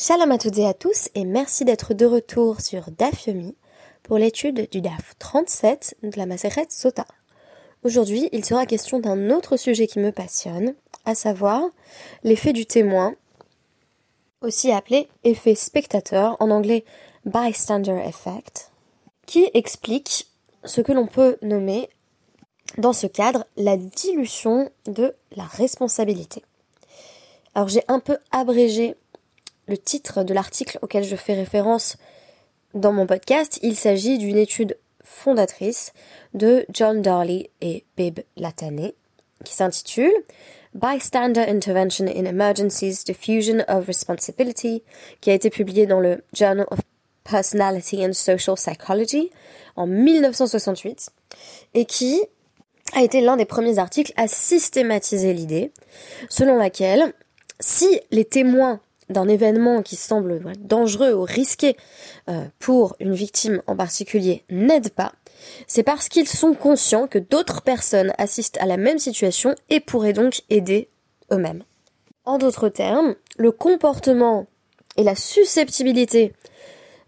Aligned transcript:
Shalom 0.00 0.30
à 0.30 0.38
toutes 0.38 0.58
et 0.58 0.64
à 0.64 0.74
tous 0.74 1.08
et 1.16 1.24
merci 1.24 1.64
d'être 1.64 1.92
de 1.92 2.06
retour 2.06 2.60
sur 2.60 2.88
DAF 2.92 3.26
Yomi 3.26 3.56
pour 4.04 4.16
l'étude 4.16 4.70
du 4.70 4.80
DAF 4.80 5.16
37 5.18 5.96
de 6.04 6.16
la 6.16 6.24
Maseret 6.24 6.68
Sota. 6.68 7.04
Aujourd'hui, 7.82 8.28
il 8.30 8.44
sera 8.44 8.64
question 8.64 9.00
d'un 9.00 9.30
autre 9.30 9.56
sujet 9.56 9.88
qui 9.88 9.98
me 9.98 10.12
passionne, 10.12 10.76
à 11.04 11.16
savoir 11.16 11.64
l'effet 12.22 12.52
du 12.52 12.64
témoin, 12.64 13.16
aussi 14.40 14.70
appelé 14.70 15.08
effet 15.24 15.56
spectateur, 15.56 16.36
en 16.38 16.52
anglais 16.52 16.84
bystander 17.24 18.00
effect, 18.06 18.70
qui 19.26 19.50
explique 19.52 20.28
ce 20.62 20.80
que 20.80 20.92
l'on 20.92 21.08
peut 21.08 21.38
nommer 21.42 21.88
dans 22.76 22.92
ce 22.92 23.08
cadre 23.08 23.46
la 23.56 23.76
dilution 23.76 24.70
de 24.86 25.16
la 25.34 25.42
responsabilité. 25.44 26.44
Alors 27.56 27.66
j'ai 27.66 27.82
un 27.88 27.98
peu 27.98 28.18
abrégé 28.30 28.94
le 29.68 29.78
titre 29.78 30.24
de 30.24 30.34
l'article 30.34 30.78
auquel 30.82 31.04
je 31.04 31.16
fais 31.16 31.34
référence 31.34 31.96
dans 32.74 32.92
mon 32.92 33.06
podcast, 33.06 33.58
il 33.62 33.76
s'agit 33.76 34.18
d'une 34.18 34.36
étude 34.36 34.76
fondatrice 35.02 35.92
de 36.34 36.66
John 36.70 37.00
Darley 37.00 37.50
et 37.60 37.84
Bib 37.96 38.20
Latane 38.36 38.92
qui 39.44 39.54
s'intitule 39.54 40.12
Bystander 40.74 41.44
Intervention 41.48 42.06
in 42.06 42.24
Emergencies 42.24 43.04
Diffusion 43.04 43.64
of 43.68 43.86
Responsibility, 43.86 44.82
qui 45.20 45.30
a 45.30 45.34
été 45.34 45.50
publiée 45.50 45.86
dans 45.86 46.00
le 46.00 46.22
Journal 46.32 46.66
of 46.70 46.80
Personality 47.24 48.04
and 48.04 48.12
Social 48.12 48.56
Psychology 48.56 49.30
en 49.76 49.86
1968 49.86 51.10
et 51.74 51.84
qui 51.84 52.20
a 52.94 53.02
été 53.02 53.20
l'un 53.20 53.36
des 53.36 53.44
premiers 53.44 53.78
articles 53.78 54.12
à 54.16 54.28
systématiser 54.28 55.32
l'idée 55.34 55.72
selon 56.28 56.56
laquelle 56.56 57.12
si 57.60 58.00
les 58.10 58.24
témoins 58.24 58.80
d'un 59.08 59.28
événement 59.28 59.82
qui 59.82 59.96
semble 59.96 60.42
dangereux 60.58 61.12
ou 61.12 61.22
risqué 61.22 61.76
euh, 62.28 62.44
pour 62.58 62.96
une 63.00 63.14
victime 63.14 63.62
en 63.66 63.76
particulier 63.76 64.44
n'aide 64.50 64.90
pas, 64.90 65.12
c'est 65.66 65.82
parce 65.82 66.08
qu'ils 66.08 66.28
sont 66.28 66.54
conscients 66.54 67.06
que 67.06 67.18
d'autres 67.18 67.62
personnes 67.62 68.12
assistent 68.18 68.58
à 68.60 68.66
la 68.66 68.76
même 68.76 68.98
situation 68.98 69.54
et 69.70 69.80
pourraient 69.80 70.12
donc 70.12 70.42
aider 70.50 70.88
eux-mêmes. 71.32 71.64
En 72.24 72.38
d'autres 72.38 72.68
termes, 72.68 73.14
le 73.38 73.52
comportement 73.52 74.46
et 74.96 75.02
la 75.02 75.14
susceptibilité 75.14 76.32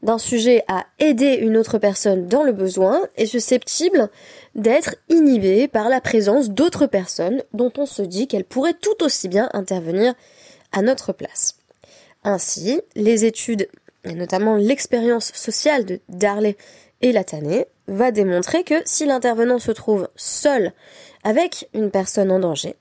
d'un 0.02 0.18
sujet 0.18 0.64
à 0.66 0.86
aider 0.98 1.34
une 1.34 1.56
autre 1.56 1.78
personne 1.78 2.26
dans 2.26 2.42
le 2.42 2.52
besoin 2.52 3.06
est 3.16 3.26
susceptible 3.26 4.08
d'être 4.54 4.94
inhibé 5.08 5.68
par 5.68 5.88
la 5.88 6.00
présence 6.00 6.48
d'autres 6.50 6.86
personnes 6.86 7.42
dont 7.52 7.72
on 7.76 7.86
se 7.86 8.02
dit 8.02 8.26
qu'elles 8.26 8.44
pourraient 8.44 8.74
tout 8.74 9.04
aussi 9.04 9.28
bien 9.28 9.50
intervenir 9.52 10.14
à 10.72 10.82
notre 10.82 11.12
place. 11.12 11.59
Ainsi, 12.22 12.80
les 12.94 13.24
études, 13.24 13.68
et 14.04 14.14
notamment 14.14 14.56
l'expérience 14.56 15.32
sociale 15.32 15.84
de 15.84 16.00
Darley 16.08 16.56
et 17.00 17.12
Latane, 17.12 17.64
va 17.88 18.10
démontrer 18.10 18.62
que 18.62 18.82
si 18.84 19.06
l'intervenant 19.06 19.58
se 19.58 19.72
trouve 19.72 20.08
seul 20.16 20.72
avec 21.24 21.68
une 21.72 21.90
personne 21.90 22.30
en 22.30 22.38
danger, 22.38 22.76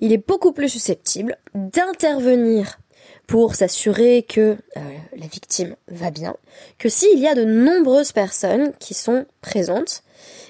il 0.00 0.12
est 0.12 0.26
beaucoup 0.26 0.52
plus 0.52 0.68
susceptible 0.68 1.36
d'intervenir 1.54 2.78
pour 3.26 3.54
s'assurer 3.54 4.24
que 4.28 4.56
euh, 4.76 4.80
la 5.16 5.26
victime 5.26 5.76
va 5.88 6.10
bien, 6.10 6.34
que 6.78 6.88
s'il 6.88 7.18
y 7.18 7.28
a 7.28 7.34
de 7.34 7.44
nombreuses 7.44 8.12
personnes 8.12 8.72
qui 8.78 8.92
sont 8.92 9.24
présentes. 9.40 10.02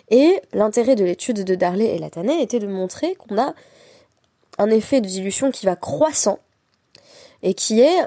Et 0.08 0.40
l'intérêt 0.52 0.96
de 0.96 1.04
l'étude 1.04 1.44
de 1.44 1.54
Darley 1.54 1.94
et 1.94 1.98
Latane 1.98 2.30
était 2.30 2.58
de 2.58 2.66
montrer 2.66 3.14
qu'on 3.14 3.38
a 3.38 3.54
un 4.58 4.70
effet 4.70 5.00
de 5.00 5.06
dilution 5.06 5.50
qui 5.50 5.66
va 5.66 5.76
croissant 5.76 6.38
et 7.42 7.54
qui 7.54 7.80
est 7.80 8.06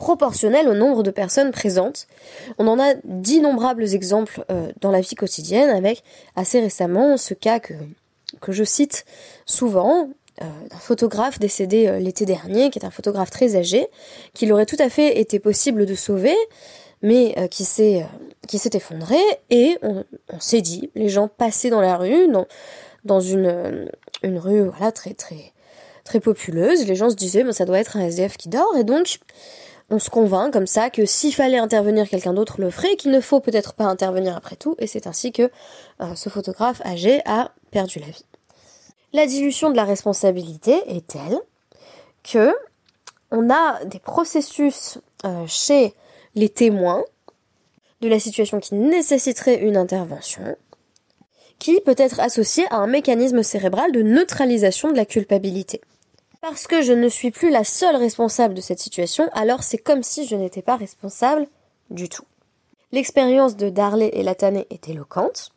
proportionnel 0.00 0.66
au 0.66 0.74
nombre 0.74 1.04
de 1.04 1.10
personnes 1.10 1.52
présentes. 1.52 2.08
On 2.58 2.66
en 2.66 2.80
a 2.80 2.94
d'innombrables 3.04 3.94
exemples 3.94 4.44
euh, 4.50 4.72
dans 4.80 4.90
la 4.90 5.00
vie 5.00 5.14
quotidienne 5.14 5.68
avec 5.68 6.02
assez 6.34 6.58
récemment 6.58 7.16
ce 7.18 7.34
cas 7.34 7.60
que, 7.60 7.74
que 8.40 8.50
je 8.50 8.64
cite 8.64 9.04
souvent 9.44 10.08
euh, 10.40 10.46
d'un 10.70 10.78
photographe 10.78 11.38
décédé 11.38 11.86
euh, 11.86 11.98
l'été 11.98 12.24
dernier, 12.24 12.70
qui 12.70 12.78
est 12.78 12.86
un 12.86 12.90
photographe 12.90 13.30
très 13.30 13.56
âgé, 13.56 13.88
qu'il 14.32 14.50
aurait 14.52 14.66
tout 14.66 14.78
à 14.78 14.88
fait 14.88 15.20
été 15.20 15.38
possible 15.38 15.84
de 15.84 15.94
sauver, 15.94 16.36
mais 17.02 17.48
qui 17.50 17.64
s'est 17.64 18.04
qui 18.46 18.58
s'est 18.58 18.70
effondré 18.74 19.16
et 19.48 19.78
on, 19.80 20.04
s'est 20.38 20.60
dit, 20.60 20.90
les 20.94 21.08
gens 21.08 21.28
passaient 21.28 21.70
dans 21.70 21.80
la 21.80 21.96
rue, 21.96 22.28
dans, 22.28 22.46
dans 23.06 23.20
une, 23.20 23.88
une 24.22 24.38
rue 24.38 24.68
voilà 24.68 24.92
très 24.92 25.14
très 25.14 25.52
très 26.10 26.20
populeuse. 26.20 26.86
Les 26.86 26.96
gens 26.96 27.10
se 27.10 27.14
disaient, 27.14 27.44
mais 27.44 27.52
ça 27.52 27.64
doit 27.64 27.78
être 27.78 27.96
un 27.96 28.00
SDF 28.00 28.36
qui 28.36 28.48
dort. 28.48 28.76
Et 28.76 28.82
donc, 28.82 29.20
on 29.90 30.00
se 30.00 30.10
convainc 30.10 30.52
comme 30.52 30.66
ça 30.66 30.90
que 30.90 31.06
s'il 31.06 31.32
fallait 31.32 31.58
intervenir, 31.58 32.08
quelqu'un 32.08 32.34
d'autre 32.34 32.60
le 32.60 32.70
ferait, 32.70 32.96
qu'il 32.96 33.12
ne 33.12 33.20
faut 33.20 33.38
peut-être 33.38 33.74
pas 33.74 33.84
intervenir 33.84 34.36
après 34.36 34.56
tout. 34.56 34.74
Et 34.78 34.88
c'est 34.88 35.06
ainsi 35.06 35.30
que 35.30 35.50
euh, 36.00 36.14
ce 36.16 36.28
photographe 36.28 36.82
âgé 36.84 37.20
a 37.26 37.52
perdu 37.70 38.00
la 38.00 38.06
vie. 38.06 38.24
La 39.12 39.26
dilution 39.26 39.70
de 39.70 39.76
la 39.76 39.84
responsabilité 39.84 40.82
est 40.88 41.06
telle 41.06 41.38
que 42.24 42.52
on 43.30 43.48
a 43.48 43.84
des 43.84 44.00
processus 44.00 44.98
euh, 45.24 45.44
chez 45.46 45.94
les 46.34 46.48
témoins 46.48 47.04
de 48.00 48.08
la 48.08 48.18
situation 48.18 48.58
qui 48.58 48.74
nécessiterait 48.74 49.60
une 49.60 49.76
intervention, 49.76 50.56
qui 51.60 51.80
peut 51.80 51.94
être 51.96 52.18
associé 52.18 52.64
à 52.70 52.76
un 52.76 52.88
mécanisme 52.88 53.44
cérébral 53.44 53.92
de 53.92 54.02
neutralisation 54.02 54.90
de 54.90 54.96
la 54.96 55.04
culpabilité. 55.04 55.80
Parce 56.40 56.66
que 56.66 56.80
je 56.80 56.92
ne 56.92 57.08
suis 57.08 57.30
plus 57.30 57.50
la 57.50 57.64
seule 57.64 57.96
responsable 57.96 58.54
de 58.54 58.62
cette 58.62 58.78
situation, 58.78 59.28
alors 59.34 59.62
c'est 59.62 59.78
comme 59.78 60.02
si 60.02 60.26
je 60.26 60.36
n'étais 60.36 60.62
pas 60.62 60.76
responsable 60.76 61.46
du 61.90 62.08
tout. 62.08 62.24
L'expérience 62.92 63.56
de 63.56 63.68
Darley 63.68 64.10
et 64.14 64.22
Latane 64.22 64.64
est 64.70 64.88
éloquente. 64.88 65.52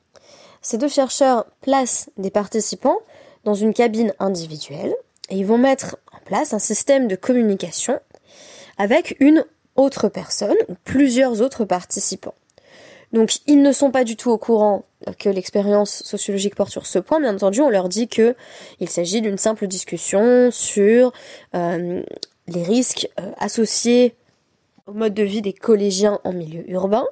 Ces 0.62 0.78
deux 0.78 0.90
chercheurs 0.90 1.46
placent 1.62 2.10
des 2.18 2.32
participants 2.32 3.00
dans 3.46 3.54
une 3.54 3.74
cabine 3.74 4.14
individuelle 4.20 4.94
et 5.30 5.38
ils 5.38 5.46
vont 5.46 5.58
mettre 5.58 5.98
en 6.12 6.20
place 6.26 6.54
un 6.54 6.60
système 6.60 7.08
de 7.08 7.16
communication 7.16 8.00
avec 8.78 9.16
une 9.20 9.46
autre 9.76 10.10
personne 10.10 10.58
ou 10.68 10.76
plusieurs 10.84 11.42
autres 11.42 11.66
participants. 11.66 12.36
Donc 13.13 13.38
ils 13.47 13.62
ne 13.62 13.72
sont 13.72 13.91
pas 13.91 14.03
du 14.03 14.16
tout 14.18 14.31
au 14.31 14.38
courant 14.38 14.85
que 15.19 15.29
l'expérience 15.29 16.03
sociologique 16.03 16.56
porte 16.56 16.72
sur 16.72 16.88
ce 16.88 17.00
point. 17.00 17.19
Bien 17.19 17.35
entendu, 17.35 17.62
on 17.62 17.69
leur 17.69 17.88
dit 17.88 18.07
que 18.07 18.35
il 18.79 18.90
s'agit 18.90 19.22
d'une 19.22 19.38
simple 19.38 19.68
discussion 19.68 20.50
sur 20.51 21.13
euh, 21.56 22.01
les 22.47 22.63
risques 22.63 23.09
euh, 23.19 23.31
associés 23.38 24.16
au 24.88 24.94
mode 24.94 25.13
de 25.13 25.24
vie 25.24 25.41
des 25.41 25.53
collégiens 25.53 26.19
en 26.24 26.34
milieu 26.34 26.69
urbain. 26.69 27.06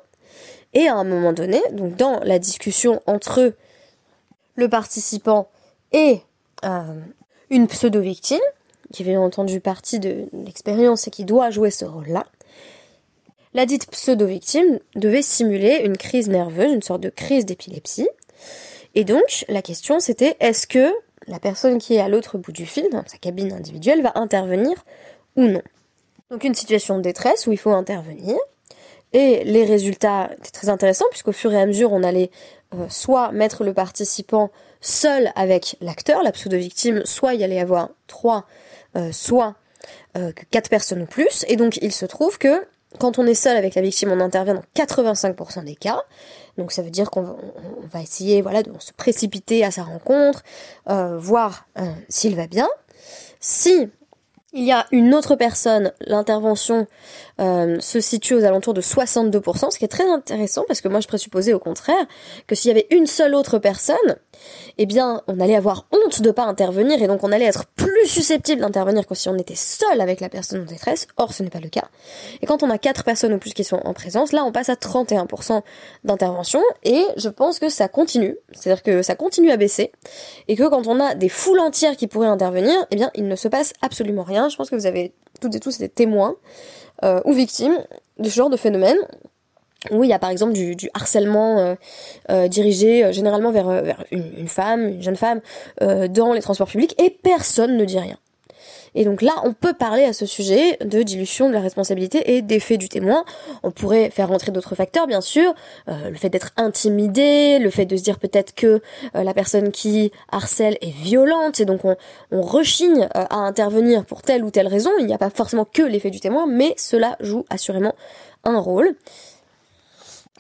Et 0.73 0.87
à 0.87 0.95
un 0.95 1.03
moment 1.03 1.33
donné, 1.33 1.61
donc 1.71 1.95
dans 1.95 2.19
la 2.21 2.39
discussion 2.39 3.01
entre 3.05 3.53
le 4.55 4.69
participant 4.69 5.49
et 5.91 6.21
euh, 6.63 6.99
une 7.49 7.67
pseudo-victime, 7.67 8.39
qui 8.91 9.03
fait 9.03 9.11
bien 9.11 9.21
entendu 9.21 9.59
partie 9.59 9.99
de 9.99 10.25
l'expérience 10.33 11.07
et 11.07 11.11
qui 11.11 11.25
doit 11.25 11.49
jouer 11.49 11.71
ce 11.71 11.85
rôle-là, 11.85 12.25
la 13.53 13.65
dite 13.65 13.89
pseudo-victime 13.89 14.79
devait 14.95 15.21
simuler 15.21 15.81
une 15.83 15.97
crise 15.97 16.29
nerveuse, 16.29 16.71
une 16.71 16.81
sorte 16.81 17.01
de 17.01 17.09
crise 17.09 17.45
d'épilepsie. 17.45 18.09
Et 18.95 19.03
donc, 19.03 19.45
la 19.47 19.61
question 19.61 19.99
c'était 19.99 20.35
est-ce 20.39 20.67
que 20.67 20.91
la 21.27 21.39
personne 21.39 21.77
qui 21.77 21.95
est 21.95 21.99
à 21.99 22.09
l'autre 22.09 22.37
bout 22.37 22.51
du 22.51 22.65
fil, 22.65 22.87
dans 22.91 23.03
sa 23.05 23.17
cabine 23.17 23.53
individuelle, 23.53 24.01
va 24.01 24.13
intervenir 24.15 24.83
ou 25.35 25.43
non? 25.43 25.61
Donc 26.29 26.43
une 26.43 26.55
situation 26.55 26.97
de 26.97 27.01
détresse 27.01 27.45
où 27.47 27.51
il 27.51 27.57
faut 27.57 27.71
intervenir. 27.71 28.37
Et 29.13 29.43
les 29.43 29.65
résultats 29.65 30.29
étaient 30.37 30.51
très 30.51 30.69
intéressants 30.69 31.05
puisqu'au 31.09 31.33
fur 31.33 31.51
et 31.51 31.61
à 31.61 31.65
mesure 31.65 31.91
on 31.91 32.01
allait 32.01 32.31
euh, 32.73 32.85
soit 32.87 33.33
mettre 33.33 33.65
le 33.65 33.73
participant 33.73 34.49
seul 34.79 35.31
avec 35.35 35.75
l'acteur, 35.81 36.23
la 36.23 36.31
pseudo-victime, 36.31 37.05
soit 37.05 37.33
il 37.33 37.41
y 37.41 37.43
allait 37.43 37.59
avoir 37.59 37.89
trois, 38.07 38.45
euh, 38.95 39.11
soit 39.11 39.55
euh, 40.17 40.31
quatre 40.49 40.69
personnes 40.69 41.01
ou 41.01 41.05
plus. 41.05 41.45
Et 41.49 41.57
donc 41.57 41.77
il 41.81 41.91
se 41.91 42.05
trouve 42.05 42.37
que 42.37 42.65
quand 42.99 43.19
on 43.19 43.25
est 43.25 43.33
seul 43.33 43.57
avec 43.57 43.75
la 43.75 43.81
victime, 43.81 44.11
on 44.11 44.19
intervient 44.19 44.55
dans 44.55 44.63
85% 44.75 45.63
des 45.63 45.75
cas. 45.75 46.03
Donc 46.57 46.71
ça 46.71 46.81
veut 46.81 46.89
dire 46.89 47.09
qu'on 47.09 47.37
va, 47.91 48.01
essayer 48.01 48.41
voilà, 48.41 48.63
de 48.63 48.71
se 48.79 48.91
précipiter 48.93 49.63
à 49.63 49.71
sa 49.71 49.83
rencontre, 49.83 50.43
euh, 50.89 51.17
voir 51.17 51.67
euh, 51.79 51.83
s'il 52.09 52.35
va 52.35 52.47
bien. 52.47 52.67
Si 53.39 53.89
il 54.53 54.65
y 54.65 54.73
a 54.73 54.85
une 54.91 55.13
autre 55.13 55.35
personne, 55.35 55.93
l'intervention 56.01 56.85
euh, 57.39 57.79
se 57.79 58.01
situe 58.01 58.33
aux 58.33 58.43
alentours 58.43 58.73
de 58.73 58.81
62%, 58.81 59.71
ce 59.71 59.77
qui 59.79 59.85
est 59.85 59.87
très 59.87 60.09
intéressant 60.09 60.65
parce 60.67 60.81
que 60.81 60.89
moi 60.89 60.99
je 60.99 61.07
présupposais 61.07 61.53
au 61.53 61.59
contraire 61.59 62.05
que 62.47 62.55
s'il 62.55 62.67
y 62.67 62.71
avait 62.71 62.87
une 62.89 63.07
seule 63.07 63.33
autre 63.33 63.59
personne, 63.59 64.17
eh 64.77 64.85
bien 64.85 65.21
on 65.27 65.39
allait 65.39 65.55
avoir 65.55 65.87
honte 65.93 66.21
de 66.21 66.31
pas 66.31 66.43
intervenir 66.43 67.01
et 67.01 67.07
donc 67.07 67.23
on 67.23 67.31
allait 67.31 67.45
être 67.45 67.65
plus 67.77 67.90
susceptible 68.05 68.61
d'intervenir 68.61 69.05
que 69.05 69.15
si 69.15 69.29
on 69.29 69.35
était 69.35 69.55
seul 69.55 70.01
avec 70.01 70.19
la 70.19 70.29
personne 70.29 70.61
en 70.61 70.65
détresse. 70.65 71.07
Or 71.17 71.33
ce 71.33 71.43
n'est 71.43 71.49
pas 71.49 71.59
le 71.59 71.69
cas. 71.69 71.89
Et 72.41 72.45
quand 72.45 72.63
on 72.63 72.69
a 72.69 72.77
quatre 72.77 73.03
personnes 73.03 73.33
ou 73.33 73.37
plus 73.37 73.53
qui 73.53 73.63
sont 73.63 73.81
en 73.83 73.93
présence, 73.93 74.31
là 74.31 74.43
on 74.43 74.51
passe 74.51 74.69
à 74.69 74.75
31% 74.75 75.61
d'intervention. 76.03 76.61
Et 76.83 77.05
je 77.17 77.29
pense 77.29 77.59
que 77.59 77.69
ça 77.69 77.87
continue, 77.87 78.37
c'est-à-dire 78.53 78.83
que 78.83 79.01
ça 79.01 79.15
continue 79.15 79.51
à 79.51 79.57
baisser. 79.57 79.91
Et 80.47 80.55
que 80.55 80.67
quand 80.67 80.87
on 80.87 80.99
a 80.99 81.15
des 81.15 81.29
foules 81.29 81.59
entières 81.59 81.95
qui 81.95 82.07
pourraient 82.07 82.27
intervenir, 82.27 82.75
eh 82.91 82.95
bien 82.95 83.11
il 83.15 83.27
ne 83.27 83.35
se 83.35 83.47
passe 83.47 83.73
absolument 83.81 84.23
rien. 84.23 84.49
Je 84.49 84.55
pense 84.55 84.69
que 84.69 84.75
vous 84.75 84.85
avez 84.85 85.13
toutes 85.39 85.55
et 85.55 85.59
tous 85.59 85.75
étaient 85.75 85.87
témoins 85.87 86.35
ou 87.25 87.33
victimes 87.33 87.77
de 88.19 88.29
ce 88.29 88.35
genre 88.35 88.49
de 88.49 88.57
phénomène 88.57 88.97
où 89.89 90.03
il 90.03 90.09
y 90.09 90.13
a 90.13 90.19
par 90.19 90.29
exemple 90.29 90.53
du, 90.53 90.89
harcèlement 90.93 91.75
dirigé 92.49 93.11
généralement 93.11 93.51
vers, 93.51 94.03
une, 94.11 94.47
femme, 94.47 94.87
une 94.87 95.01
jeune 95.01 95.15
femme, 95.15 95.41
dans 95.79 96.33
les 96.33 96.41
transports 96.41 96.67
publics, 96.67 96.93
et 97.01 97.09
personne 97.09 97.77
ne 97.77 97.85
dit 97.85 97.99
rien. 97.99 98.17
Et 98.95 99.05
donc 99.05 99.21
là, 99.21 99.33
on 99.43 99.53
peut 99.53 99.73
parler 99.73 100.03
à 100.03 100.13
ce 100.13 100.25
sujet 100.25 100.77
de 100.83 101.01
dilution 101.01 101.47
de 101.47 101.53
la 101.53 101.61
responsabilité 101.61 102.35
et 102.35 102.41
d'effet 102.41 102.77
du 102.77 102.89
témoin. 102.89 103.23
On 103.63 103.71
pourrait 103.71 104.09
faire 104.09 104.27
rentrer 104.27 104.51
d'autres 104.51 104.75
facteurs, 104.75 105.07
bien 105.07 105.21
sûr, 105.21 105.53
euh, 105.87 106.09
le 106.09 106.15
fait 106.15 106.29
d'être 106.29 106.51
intimidé, 106.57 107.59
le 107.59 107.69
fait 107.69 107.85
de 107.85 107.95
se 107.95 108.03
dire 108.03 108.19
peut-être 108.19 108.53
que 108.53 108.81
euh, 109.15 109.23
la 109.23 109.33
personne 109.33 109.71
qui 109.71 110.11
harcèle 110.31 110.77
est 110.81 110.93
violente, 110.93 111.59
et 111.59 111.65
donc 111.65 111.81
on, 111.85 111.95
rechigne 112.41 113.03
euh, 113.15 113.25
à 113.29 113.37
intervenir 113.37 114.03
pour 114.03 114.23
telle 114.23 114.43
ou 114.43 114.51
telle 114.51 114.67
raison. 114.67 114.91
Il 114.99 115.05
n'y 115.05 115.13
a 115.13 115.17
pas 115.17 115.29
forcément 115.29 115.65
que 115.65 115.83
l'effet 115.83 116.09
du 116.09 116.19
témoin, 116.19 116.45
mais 116.47 116.73
cela 116.77 117.15
joue 117.21 117.45
assurément 117.49 117.95
un 118.43 118.59
rôle. 118.59 118.95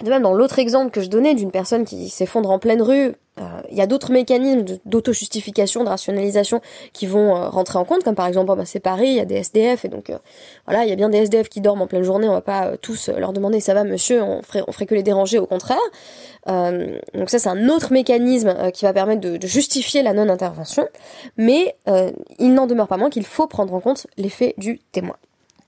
De 0.03 0.09
même, 0.09 0.23
dans 0.23 0.33
l'autre 0.33 0.59
exemple 0.59 0.91
que 0.91 1.01
je 1.01 1.09
donnais 1.09 1.35
d'une 1.35 1.51
personne 1.51 1.85
qui 1.85 2.09
s'effondre 2.09 2.49
en 2.49 2.59
pleine 2.59 2.81
rue, 2.81 3.13
euh, 3.39 3.43
il 3.69 3.77
y 3.77 3.81
a 3.81 3.87
d'autres 3.87 4.11
mécanismes 4.11 4.77
d'auto-justification, 4.85 5.83
de 5.83 5.89
rationalisation 5.89 6.59
qui 6.91 7.05
vont 7.07 7.35
euh, 7.35 7.47
rentrer 7.49 7.79
en 7.79 7.85
compte, 7.85 8.03
comme 8.03 8.15
par 8.15 8.27
exemple, 8.27 8.51
oh, 8.51 8.55
bah, 8.55 8.65
c'est 8.65 8.81
Paris, 8.81 9.07
il 9.07 9.15
y 9.15 9.19
a 9.19 9.25
des 9.25 9.35
SDF, 9.35 9.85
et 9.85 9.87
donc 9.87 10.09
euh, 10.09 10.17
voilà, 10.65 10.83
il 10.83 10.89
y 10.89 10.91
a 10.91 10.95
bien 10.95 11.09
des 11.09 11.19
SDF 11.19 11.47
qui 11.47 11.61
dorment 11.61 11.83
en 11.83 11.87
pleine 11.87 12.03
journée, 12.03 12.27
on 12.27 12.33
va 12.33 12.41
pas 12.41 12.75
tous 12.77 13.09
leur 13.09 13.31
demander 13.31 13.61
ça 13.61 13.73
va 13.73 13.85
monsieur, 13.85 14.21
on 14.21 14.41
ferait, 14.41 14.85
que 14.85 14.95
les 14.95 15.03
déranger, 15.03 15.39
au 15.39 15.45
contraire. 15.45 15.79
donc 16.47 17.29
ça 17.29 17.39
c'est 17.39 17.49
un 17.49 17.69
autre 17.69 17.93
mécanisme 17.93 18.71
qui 18.73 18.85
va 18.85 18.93
permettre 18.93 19.21
de, 19.21 19.37
de 19.37 19.47
justifier 19.47 20.03
la 20.03 20.13
non-intervention, 20.13 20.87
mais 21.37 21.75
il 22.39 22.53
n'en 22.53 22.67
demeure 22.67 22.87
pas 22.87 22.97
moins 22.97 23.09
qu'il 23.09 23.25
faut 23.25 23.47
prendre 23.47 23.73
en 23.73 23.79
compte 23.79 24.07
l'effet 24.17 24.55
du 24.57 24.79
témoin. 24.91 25.15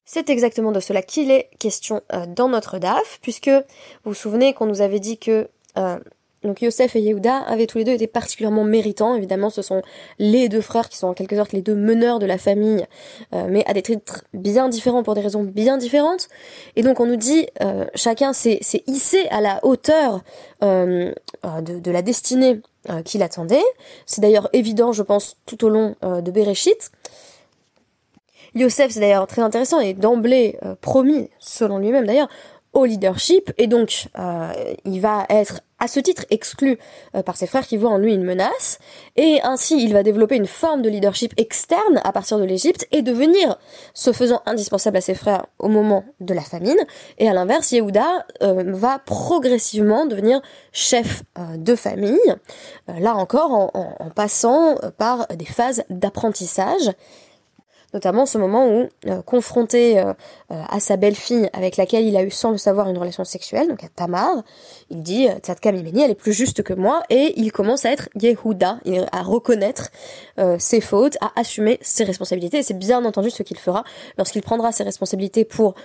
C'est 0.06 0.30
exactement 0.30 0.72
de 0.72 0.80
cela 0.80 1.02
qu'il 1.02 1.32
est 1.32 1.50
question 1.60 2.02
euh, 2.14 2.26
dans 2.28 2.50
notre 2.50 2.78
DAF, 2.78 3.20
puisque 3.22 3.48
vous 3.48 4.12
vous 4.12 4.14
souvenez 4.14 4.54
qu'on 4.54 4.66
nous 4.66 4.82
avait 4.82 5.00
dit 5.00 5.18
que 5.18 5.48
euh, 5.78 5.98
donc 6.44 6.62
Yosef 6.62 6.98
et 6.98 7.00
Yehuda 7.00 7.38
avaient 7.38 7.68
tous 7.68 7.78
les 7.78 7.86
deux 7.86 7.94
été 7.94 8.06
particulièrement 8.06 8.66
méritants. 8.66 9.16
Évidemment, 9.16 9.50
ce 9.50 9.62
sont 9.62 9.82
les 10.20 10.50
deux 10.50 10.60
frères 10.60 10.90
qui 10.90 10.98
sont 10.98 11.08
en 11.08 11.14
quelque 11.14 11.38
sorte 11.38 11.54
les 11.54 11.62
deux 11.62 11.76
meneurs 11.76 12.20
de 12.20 12.26
la 12.26 12.38
famille, 12.38 12.86
euh, 13.34 13.48
mais 13.50 13.64
à 13.66 13.74
des 13.74 13.82
titres 13.82 14.26
bien 14.34 14.68
différents 14.68 15.04
pour 15.04 15.16
des 15.16 15.22
raisons 15.22 15.44
bien 15.44 15.78
différentes. 15.78 16.28
Et 16.76 16.84
donc 16.84 17.00
on 17.00 17.06
nous 17.06 17.16
dit 17.16 17.48
chacun 17.96 18.34
s'est 18.34 18.60
hissé 18.88 19.26
à 19.30 19.40
la 19.40 19.64
hauteur 19.64 20.22
de, 20.62 21.14
de, 21.62 21.92
la 21.92 22.02
destinée 22.02 22.60
qu'il 23.06 23.24
attendait. 23.24 23.64
C'est 24.06 24.20
d'ailleurs 24.20 24.50
évident, 24.52 24.92
je 24.92 25.02
pense, 25.02 25.38
tout 25.46 25.64
au 25.64 25.70
long 25.70 25.96
de 26.02 26.30
Bereshit. 26.30 26.92
Yosef, 28.56 28.92
c'est 28.92 29.00
d'ailleurs 29.00 29.28
très 29.28 29.42
intéressant, 29.42 29.80
et 29.80 29.94
d'emblée 29.94 30.58
euh, 30.64 30.76
promis, 30.80 31.30
selon 31.40 31.80
lui-même 31.80 32.06
d'ailleurs, 32.06 32.30
au 32.74 32.86
leadership, 32.86 33.52
et 33.60 33.68
donc 33.68 34.08
euh, 34.18 34.52
il 34.84 35.00
va 35.00 35.28
être 35.30 35.62
à 35.78 35.88
ce 35.88 36.00
titre 36.00 36.26
exclu 36.32 36.80
euh, 37.14 37.22
par 37.22 37.38
ses 37.38 37.46
frères 37.46 37.68
qui 37.68 37.78
voient 37.78 37.92
en 37.92 38.00
lui 38.00 38.16
une 38.16 38.24
menace, 38.24 38.80
et 39.16 39.40
ainsi 39.44 39.84
il 39.84 39.94
va 39.94 40.02
développer 40.02 40.36
une 40.38 40.48
forme 40.48 40.82
de 40.82 40.90
leadership 40.90 41.34
externe 41.38 42.02
à 42.04 42.12
partir 42.12 42.40
de 42.40 42.46
l'Égypte 42.46 42.88
et 42.92 43.04
devenir, 43.04 43.60
ce 43.94 44.12
faisant 44.12 44.42
indispensable 44.48 44.98
à 44.98 45.02
ses 45.02 45.14
frères 45.14 45.46
au 45.60 45.68
moment 45.68 46.04
de 46.20 46.34
la 46.34 46.42
famine, 46.42 46.80
et 47.20 47.30
à 47.30 47.34
l'inverse, 47.34 47.72
Yehuda 47.72 48.26
va 48.42 49.00
progressivement 49.06 50.08
devenir 50.08 50.42
chef 50.72 51.22
de 51.56 51.76
famille, 51.76 52.18
là 52.88 53.16
encore 53.16 53.52
en, 53.52 53.94
en 54.00 54.10
passant 54.10 54.78
par 54.98 55.28
des 55.28 55.46
phases 55.46 55.84
d'apprentissage, 55.92 56.90
notamment 57.94 58.26
ce 58.26 58.38
moment 58.38 58.68
où, 58.68 58.90
euh, 59.08 59.22
confronté 59.22 60.00
euh, 60.00 60.14
à 60.70 60.80
sa 60.80 60.98
belle-fille 60.98 61.50
avec 61.54 61.78
laquelle 61.78 62.06
il 62.06 62.16
a 62.16 62.24
eu 62.24 62.32
sans 62.32 62.52
le 62.52 62.58
savoir 62.58 62.90
une 62.90 62.98
relation 62.98 63.24
sexuelle, 63.24 63.68
donc 63.68 63.84
à 63.84 63.88
Tamar, 63.88 64.44
il 64.90 65.02
dit 65.02 65.28
Tzadka 65.42 65.72
Mimeni, 65.72 66.02
elle 66.02 66.12
est 66.12 66.16
plus 66.16 66.34
juste 66.34 66.64
que 66.64 66.74
moi, 66.74 67.04
et 67.10 67.34
il 67.38 67.52
commence 67.52 67.86
à 67.86 67.92
être 67.92 68.10
Yehuda, 68.20 68.80
à 69.12 69.22
reconnaître 69.22 69.90
ses 70.60 70.82
fautes, 70.82 71.18
à 71.22 71.32
assumer 71.40 71.80
ses 71.82 72.04
responsabilités, 72.04 72.60
et 72.60 72.64
c'est 72.64 72.78
bien 72.78 73.04
entendu 73.06 73.30
ce 73.30 73.44
qu'il 73.44 73.58
fera 73.58 73.84
lorsqu'il 74.18 74.42
prendra 74.42 74.72
ses 74.72 74.84
responsabilités 74.84 75.46
pour 75.46 75.76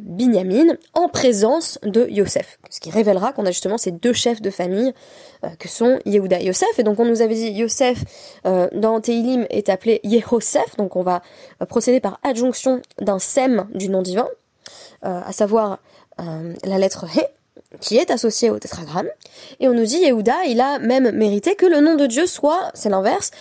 Binyamin 0.00 0.74
en 0.94 1.08
présence 1.08 1.78
de 1.82 2.06
Yosef, 2.08 2.58
ce 2.70 2.80
qui 2.80 2.90
révélera 2.90 3.32
qu'on 3.32 3.46
a 3.46 3.50
justement 3.50 3.78
ces 3.78 3.90
deux 3.90 4.12
chefs 4.12 4.40
de 4.40 4.50
famille 4.50 4.92
que 5.58 5.68
sont 5.68 5.98
Yehuda 6.06 6.40
et 6.40 6.44
Yosef, 6.44 6.78
et 6.78 6.82
donc 6.82 6.98
on 7.00 7.04
nous 7.04 7.22
avait 7.22 7.34
dit 7.34 7.50
Yosef 7.50 8.04
dans 8.44 9.00
Teilim 9.00 9.46
est 9.50 9.68
appelé 9.68 10.00
Yehosef, 10.04 10.76
donc 10.76 10.96
on 10.96 11.02
va 11.02 11.22
euh, 11.62 11.66
procéder 11.66 12.00
par 12.00 12.18
adjonction 12.22 12.80
d'un 13.00 13.18
sem 13.18 13.66
du 13.74 13.88
nom 13.88 14.02
divin, 14.06 14.28
euh, 15.04 15.20
à 15.24 15.32
savoir 15.32 15.78
euh, 16.20 16.54
la 16.64 16.78
lettre 16.78 17.04
He, 17.04 17.20
qui 17.80 17.98
est 17.98 18.10
associée 18.10 18.50
au 18.50 18.58
tétragramme. 18.58 19.08
Et 19.60 19.68
on 19.68 19.74
nous 19.74 19.84
dit, 19.84 19.98
Yehuda, 19.98 20.44
il 20.46 20.60
a 20.60 20.78
même 20.78 21.10
mérité 21.10 21.56
que 21.56 21.66
le 21.66 21.80
nom 21.80 21.96
de 21.96 22.06
Dieu 22.06 22.26
soit, 22.26 22.70
c'est 22.74 22.88
l'inverse, 22.88 23.32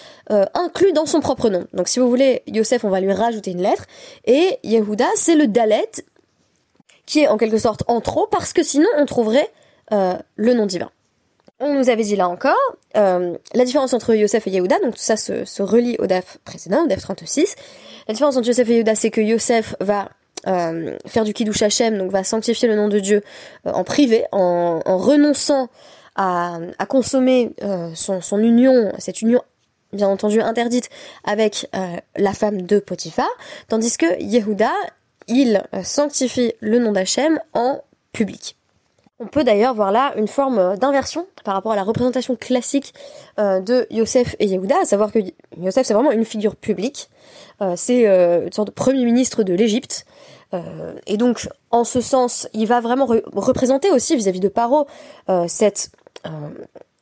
inclus 0.53 0.91
dans 0.94 1.06
son 1.06 1.19
propre 1.19 1.50
nom. 1.50 1.65
Donc 1.73 1.88
si 1.88 2.00
vous 2.00 2.09
voulez, 2.09 2.41
Yosef, 2.47 2.83
on 2.83 2.89
va 2.89 3.00
lui 3.00 3.13
rajouter 3.13 3.51
une 3.51 3.62
lettre. 3.62 3.85
Et 4.25 4.57
Yehuda, 4.63 5.06
c'est 5.15 5.35
le 5.35 5.47
Dalet, 5.47 5.89
qui 7.06 7.21
est 7.21 7.27
en 7.27 7.38
quelque 7.38 7.59
sorte 7.59 7.83
en 7.88 8.01
trop, 8.01 8.27
parce 8.27 8.51
que 8.51 8.63
sinon 8.63 8.89
on 8.97 9.06
trouverait 9.06 9.51
le 9.91 10.53
nom 10.53 10.65
divin. 10.65 10.89
On 11.59 11.73
nous 11.73 11.89
avait 11.89 12.03
dit 12.03 12.18
là 12.18 12.27
encore, 12.27 12.75
la 12.94 13.65
différence 13.65 13.94
entre 13.94 14.15
Yosef 14.15 14.47
et 14.47 14.50
Yehuda, 14.50 14.79
donc 14.79 14.95
tout 14.95 15.01
ça 15.01 15.15
se, 15.18 15.45
se 15.45 15.61
relie 15.61 15.95
au 16.00 16.07
DAF 16.07 16.39
précédent, 16.44 16.83
au 16.83 16.88
DAF 16.88 17.00
36, 17.00 17.56
la 18.07 18.13
différence 18.13 18.35
entre 18.35 18.47
Yosef 18.47 18.69
et 18.69 18.73
Yehuda, 18.73 18.95
c'est 18.95 19.11
que 19.11 19.21
Yosef 19.21 19.75
va 19.79 20.09
euh, 20.47 20.97
faire 21.07 21.24
du 21.24 21.33
Kiddush 21.33 21.62
Hashem, 21.62 21.97
donc 21.97 22.12
va 22.12 22.24
sanctifier 22.24 22.68
le 22.68 22.75
nom 22.75 22.88
de 22.88 23.00
Dieu 23.00 23.24
euh, 23.65 23.71
en 23.71 23.83
privé, 23.83 24.25
en, 24.31 24.80
renonçant 24.86 25.69
à, 26.15 26.59
consommer 26.88 27.51
euh, 27.63 27.89
son, 27.95 28.39
union, 28.39 28.92
cette 29.00 29.21
union 29.21 29.42
bien 29.92 30.07
entendu 30.07 30.42
interdite 30.42 30.89
avec 31.24 31.69
la 32.18 32.33
femme 32.33 32.63
de 32.63 32.80
Potiphar, 32.80 33.30
tandis 33.69 33.97
que 33.97 34.21
Yehuda, 34.21 34.71
il 35.27 35.63
sanctifie 35.83 36.53
le 36.59 36.80
nom 36.80 36.92
d'Hachem 36.92 37.39
en 37.53 37.81
public. 38.12 38.57
On 39.19 39.27
peut 39.27 39.45
d'ailleurs 39.45 39.74
voir 39.74 39.94
là 39.94 40.13
une 40.18 40.27
forme 40.27 40.77
d'inversion 40.77 41.27
par 41.45 41.53
rapport 41.53 41.71
à 41.71 41.77
la 41.77 41.83
représentation 41.83 42.36
classique 42.36 42.94
de 43.38 43.88
Yosef 43.89 44.36
et 44.39 44.47
Yehuda, 44.47 44.81
à 44.81 44.86
savoir 44.86 45.13
que 45.13 45.19
Yosef 45.57 45.88
c'est 45.88 45.94
vraiment 45.94 46.12
une 46.12 46.25
figure 46.25 46.57
publique, 46.57 47.09
c'est 47.77 48.03
une 48.06 48.51
sorte 48.51 48.68
de 48.68 48.74
premier 48.74 49.06
ministre 49.06 49.44
de 49.44 49.53
l'Égypte. 49.53 50.06
Euh, 50.56 50.94
et 51.07 51.18
donc, 51.18 51.48
en 51.72 51.84
ce 51.84 52.02
sens, 52.02 52.47
il 52.54 52.68
va 52.68 52.80
vraiment 52.81 53.06
représenter 53.33 53.92
aussi 53.92 54.16
vis-à-vis 54.16 54.40
de 54.40 54.47
Paro 54.47 54.88
cette 55.47 55.92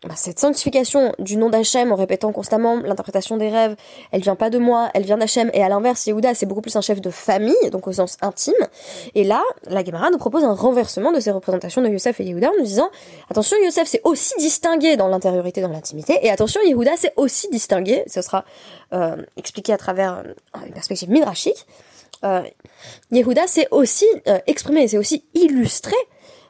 bah, 0.06 0.16
cette 0.18 0.38
sanctification 0.38 1.14
du 1.18 1.38
nom 1.38 1.50
d'Hachem 1.50 1.94
en 1.94 1.96
répétant 1.96 2.34
constamment 2.34 2.76
l'interprétation 2.76 3.38
des 3.38 3.50
rêves, 3.50 3.78
elle 4.12 4.22
vient 4.22 4.36
pas 4.36 4.50
de 4.50 4.58
moi, 4.58 4.90
elle 4.94 5.04
vient 5.04 5.18
d'Hachem, 5.18 5.50
et 5.54 5.64
à 5.64 5.70
l'inverse, 5.70 6.06
Yehuda, 6.06 6.36
c'est 6.36 6.46
beaucoup 6.46 6.60
plus 6.60 6.76
un 6.76 6.82
chef 6.82 7.00
de 7.00 7.10
famille, 7.10 7.70
donc 7.72 7.88
au 7.88 7.94
sens 7.94 8.18
intime. 8.22 8.54
Et 9.16 9.24
là, 9.24 9.42
la 9.68 9.82
Gemara 9.84 10.10
nous 10.10 10.18
propose 10.18 10.44
un 10.44 10.54
renversement 10.54 11.14
de 11.14 11.22
ces 11.22 11.32
représentations 11.32 11.82
de 11.82 11.88
Yosef 11.88 12.20
et 12.20 12.26
Yehuda 12.26 12.50
en 12.50 12.58
nous 12.60 12.66
disant, 12.66 12.90
attention, 13.30 13.56
Yosef 13.64 13.88
c'est 13.88 14.02
aussi 14.04 14.34
distingué 14.40 14.98
dans 14.98 15.08
l'intériorité, 15.08 15.62
dans 15.62 15.70
l'intimité, 15.70 16.20
et 16.22 16.30
attention, 16.30 16.60
Yehuda 16.66 16.92
c'est 16.98 17.14
aussi 17.16 17.48
distingué, 17.50 18.04
ce 18.08 18.22
sera 18.22 18.44
euh, 18.92 19.16
expliqué 19.38 19.72
à 19.72 19.78
travers 19.78 20.18
euh, 20.18 20.66
une 20.66 20.74
perspective 20.74 21.10
midrashique, 21.10 21.66
euh, 22.24 22.42
Yehuda 23.12 23.48
s'est 23.48 23.68
aussi 23.72 24.06
euh, 24.28 24.40
exprimé, 24.48 24.88
s'est 24.88 24.98
aussi 24.98 25.26
illustré 25.34 25.96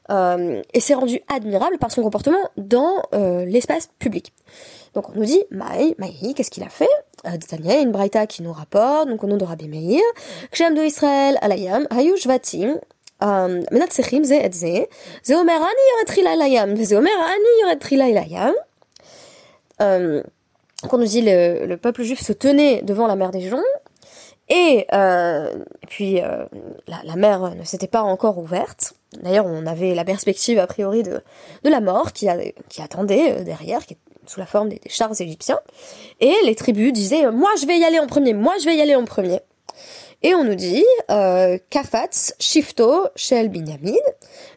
euh, 0.09 0.61
et 0.73 0.79
s'est 0.79 0.93
rendu 0.93 1.21
admirable 1.27 1.77
par 1.77 1.91
son 1.91 2.01
comportement 2.01 2.49
dans 2.57 3.01
euh, 3.13 3.45
l'espace 3.45 3.89
public. 3.99 4.33
Donc 4.93 5.09
on 5.09 5.13
nous 5.19 5.25
dit, 5.25 5.43
Maï, 5.49 5.95
Maï, 5.97 6.33
qu'est-ce 6.35 6.51
qu'il 6.51 6.63
a 6.63 6.69
fait? 6.69 6.89
Euh, 7.25 7.37
D'Itania, 7.37 7.79
une 7.79 7.91
braïta 7.91 8.27
qui 8.27 8.43
nous 8.43 8.53
rapporte, 8.53 9.07
donc 9.07 9.23
au 9.23 9.27
nom 9.27 9.37
de 9.37 9.45
Rabbi 9.45 9.67
Meir, 9.67 10.01
Kshem 10.51 10.75
de 10.75 10.83
Israël, 10.83 11.37
Alayam, 11.41 11.87
Hayu 11.89 12.13
Vatim, 12.25 12.79
euh, 13.23 13.63
Menatsechim, 13.71 14.23
Ze 14.23 14.33
et 14.33 14.51
Ze, 14.51 14.87
Ze 15.23 15.33
Omer 15.33 15.55
Ani 15.55 15.83
Yoretrila 15.93 16.35
Layam, 16.35 16.75
Ze 16.75 16.95
Omer 16.95 17.11
Ani 17.25 17.61
Yoretrila 17.61 18.09
Layam. 18.09 18.53
Quand 19.79 20.97
on 20.97 20.97
nous 20.97 21.05
dit 21.05 21.21
le, 21.21 21.65
le 21.65 21.77
peuple 21.77 22.03
juif 22.03 22.21
se 22.21 22.33
tenait 22.33 22.81
devant 22.81 23.07
la 23.07 23.15
mer 23.15 23.31
des 23.31 23.41
joncs, 23.41 23.63
et, 24.49 24.85
euh, 24.93 25.63
puis 25.87 26.21
euh, 26.21 26.45
la, 26.87 27.15
mer 27.15 27.55
ne 27.55 27.63
s'était 27.63 27.87
pas 27.87 28.01
encore 28.01 28.37
ouverte. 28.37 28.93
D'ailleurs, 29.21 29.45
on 29.45 29.65
avait 29.65 29.95
la 29.95 30.03
perspective 30.03 30.59
a 30.59 30.67
priori 30.67 31.03
de, 31.03 31.21
de 31.63 31.69
la 31.69 31.79
mort 31.79 32.11
qui, 32.11 32.27
qui 32.69 32.81
attendait 32.81 33.31
euh, 33.31 33.43
derrière, 33.43 33.85
qui 33.85 33.97
sous 34.25 34.39
la 34.39 34.45
forme 34.45 34.69
des, 34.69 34.81
chars 34.87 35.19
égyptiens. 35.19 35.59
Et 36.19 36.33
les 36.45 36.55
tribus 36.55 36.93
disaient 36.93 37.29
moi 37.31 37.49
je 37.59 37.65
vais 37.65 37.77
y 37.77 37.83
aller 37.83 37.99
en 37.99 38.07
premier, 38.07 38.33
moi 38.33 38.53
je 38.59 38.65
vais 38.65 38.75
y 38.75 38.81
aller 38.81 38.95
en 38.95 39.05
premier. 39.05 39.39
Et 40.21 40.33
on 40.35 40.43
nous 40.45 40.55
dit 40.55 40.85
euh, 41.11 41.57
Kafatz, 41.69 42.33
Shifto, 42.39 43.07
Shel 43.15 43.49
Binyamin, 43.49 43.91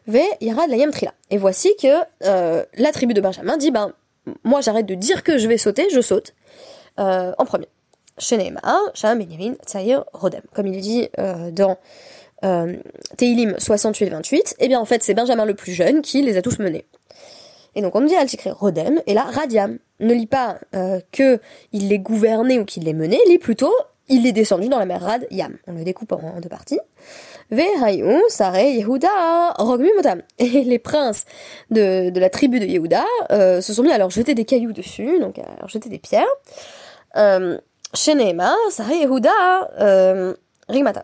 Ve 0.07 0.21
Yarad 0.39 0.69
Layam 0.69 0.91
Trila. 0.91 1.13
Et 1.29 1.37
voici 1.37 1.75
que 1.81 1.87
euh, 2.23 2.63
la 2.75 2.91
tribu 2.91 3.13
de 3.13 3.19
Benjamin 3.19 3.57
dit 3.57 3.71
ben 3.71 3.93
moi 4.43 4.61
j'arrête 4.61 4.85
de 4.85 4.95
dire 4.95 5.23
que 5.23 5.37
je 5.37 5.47
vais 5.47 5.57
sauter, 5.57 5.87
je 5.91 6.01
saute 6.01 6.33
en 6.97 7.45
premier. 7.45 7.67
Sheneemar, 8.17 8.79
Sham 8.93 9.19
Benyamin 9.19 9.55
Tsaïr 9.65 10.05
Rodem. 10.13 10.41
Comme 10.53 10.67
il 10.67 10.79
dit 10.81 11.09
euh, 11.19 11.51
dans 11.51 11.77
euh, 12.43 12.75
Teilim 13.17 13.53
68-28, 13.53 14.55
eh 14.59 14.67
bien 14.67 14.79
en 14.79 14.85
fait 14.85 15.03
c'est 15.03 15.13
Benjamin 15.13 15.45
le 15.45 15.55
plus 15.55 15.73
jeune 15.73 16.01
qui 16.01 16.21
les 16.21 16.37
a 16.37 16.41
tous 16.41 16.59
menés. 16.59 16.85
Et 17.75 17.81
donc 17.81 17.95
on 17.95 18.01
dit 18.01 18.15
al 18.15 18.27
Rodem, 18.53 19.01
et 19.05 19.13
là 19.13 19.23
Radiam. 19.23 19.77
Ne 19.99 20.13
lit 20.13 20.27
pas 20.27 20.59
euh, 20.75 20.99
que 21.11 21.39
il 21.71 21.89
les 21.89 21.97
gouvernait 21.97 22.59
ou 22.59 22.65
qu'il 22.65 22.83
les 22.83 22.93
menait, 22.93 23.19
lit 23.27 23.39
plutôt 23.39 23.73
il 24.09 24.25
est 24.25 24.31
descendu 24.31 24.69
dans 24.69 24.79
la 24.79 24.85
mer 24.85 25.01
Rad 25.01 25.27
Yam. 25.31 25.57
On 25.67 25.73
le 25.73 25.83
découpe 25.83 26.13
en, 26.13 26.39
deux 26.39 26.49
parties. 26.49 26.79
Vehayu, 27.51 28.21
Sare, 28.29 28.59
Yehuda, 28.59 29.53
Rogmi 29.57 29.89
Motam. 29.95 30.21
Et 30.39 30.63
les 30.63 30.79
princes 30.79 31.25
de, 31.71 32.09
de 32.09 32.19
la 32.19 32.29
tribu 32.29 32.59
de 32.59 32.65
Yehuda 32.65 33.03
euh, 33.31 33.61
se 33.61 33.73
sont 33.73 33.83
mis 33.83 33.91
à 33.91 33.97
leur 33.97 34.09
jeter 34.09 34.33
des 34.33 34.45
cailloux 34.45 34.73
dessus, 34.73 35.19
donc 35.19 35.39
à 35.39 35.45
leur 35.59 35.69
jeter 35.69 35.89
des 35.89 35.99
pierres. 35.99 36.25
Shenema, 37.93 38.53
Sare, 38.69 38.93
Yehuda, 38.93 39.71
euh, 39.79 40.33
Rigmatam. 40.69 41.03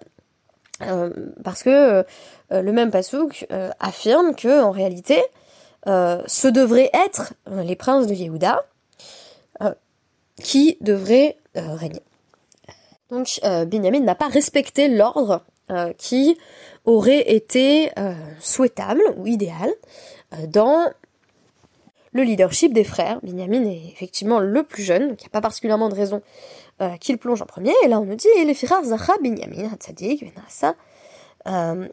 Euh, 0.81 1.11
parce 1.43 1.63
que 1.63 1.69
euh, 1.69 2.61
le 2.61 2.71
même 2.71 2.91
pasouk 2.91 3.45
euh, 3.51 3.69
affirme 3.79 4.35
que 4.35 4.61
en 4.61 4.71
réalité, 4.71 5.21
ce 5.85 6.47
devraient 6.47 6.89
être 6.93 7.33
les 7.51 7.75
princes 7.75 8.07
de 8.07 8.13
Yehuda 8.13 8.63
qui 10.41 10.77
devraient 10.79 11.35
régner. 11.55 12.01
Donc 13.09 13.41
Binyamin 13.67 13.99
n'a 13.99 14.15
pas 14.15 14.29
respecté 14.29 14.87
l'ordre 14.87 15.43
qui 15.97 16.37
aurait 16.85 17.33
été 17.33 17.91
souhaitable 18.39 19.01
ou 19.17 19.27
idéal 19.27 19.69
dans 20.47 20.89
le 22.13 22.23
leadership 22.23 22.71
des 22.73 22.85
frères. 22.85 23.19
Binyamin 23.21 23.65
est 23.65 23.91
effectivement 23.91 24.39
le 24.39 24.63
plus 24.63 24.83
jeune, 24.83 25.09
donc 25.09 25.21
il 25.21 25.25
n'y 25.25 25.27
a 25.27 25.31
pas 25.31 25.41
particulièrement 25.41 25.89
de 25.89 25.95
raison 25.95 26.21
euh, 26.81 26.97
qu'il 26.97 27.17
plonge 27.17 27.41
en 27.41 27.45
premier. 27.45 27.73
Et 27.83 27.87
là, 27.87 27.99
on 27.99 28.05
nous 28.05 28.15
dit 28.15 28.27
les 28.45 28.53
frères 28.53 28.83
Zacha 28.83 29.13
Binyamin, 29.21 29.71
Hatzadik, 29.71 30.25
Benassa, 30.33 30.75
euh, 31.47 31.87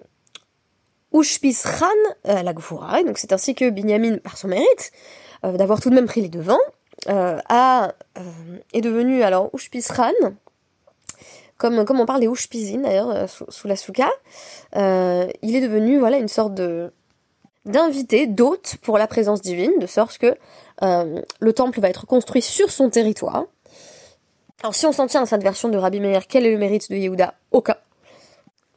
Ushpisran 1.12 1.86
euh, 2.28 2.42
la 2.42 2.52
Gvura. 2.52 3.02
Donc 3.02 3.18
c'est 3.18 3.32
ainsi 3.32 3.54
que 3.54 3.68
Binyamin, 3.68 4.18
par 4.18 4.36
son 4.36 4.48
mérite, 4.48 4.92
euh, 5.44 5.56
d'avoir 5.56 5.80
tout 5.80 5.90
de 5.90 5.94
même 5.94 6.06
pris 6.06 6.20
les 6.20 6.28
devants, 6.28 6.58
a, 7.06 7.94
est 8.74 8.80
devenu 8.82 9.22
alors 9.22 9.50
Ushpisran, 9.54 10.12
comme, 11.56 11.84
comme 11.86 11.98
on 11.98 12.04
parle 12.04 12.20
des 12.20 12.26
Ushpizin 12.26 12.80
d'ailleurs 12.80 13.28
sous, 13.28 13.46
sous, 13.48 13.66
la 13.66 13.74
souka, 13.74 14.10
il 14.74 15.56
est 15.56 15.60
devenu 15.62 15.98
voilà 15.98 16.18
une 16.18 16.28
sorte 16.28 16.54
de 16.54 16.92
d'invité, 17.64 18.26
d'hôte 18.26 18.76
pour 18.82 18.98
la 18.98 19.06
présence 19.06 19.40
divine, 19.40 19.78
de 19.78 19.86
sorte 19.86 20.18
que 20.18 20.36
le 20.82 21.52
temple 21.54 21.80
va 21.80 21.88
être 21.88 22.06
construit 22.06 22.42
sur 22.42 22.70
son 22.70 22.90
territoire. 22.90 23.46
Alors 24.62 24.74
si 24.74 24.84
on 24.84 24.92
s'en 24.92 25.06
tient 25.06 25.22
à 25.22 25.26
cette 25.26 25.42
version 25.42 25.70
de 25.70 25.78
Rabbi 25.78 26.00
Meir, 26.00 26.26
quel 26.26 26.44
est 26.44 26.52
le 26.52 26.58
mérite 26.58 26.90
de 26.90 26.96
Yehuda? 26.96 27.34
Aucun. 27.50 27.76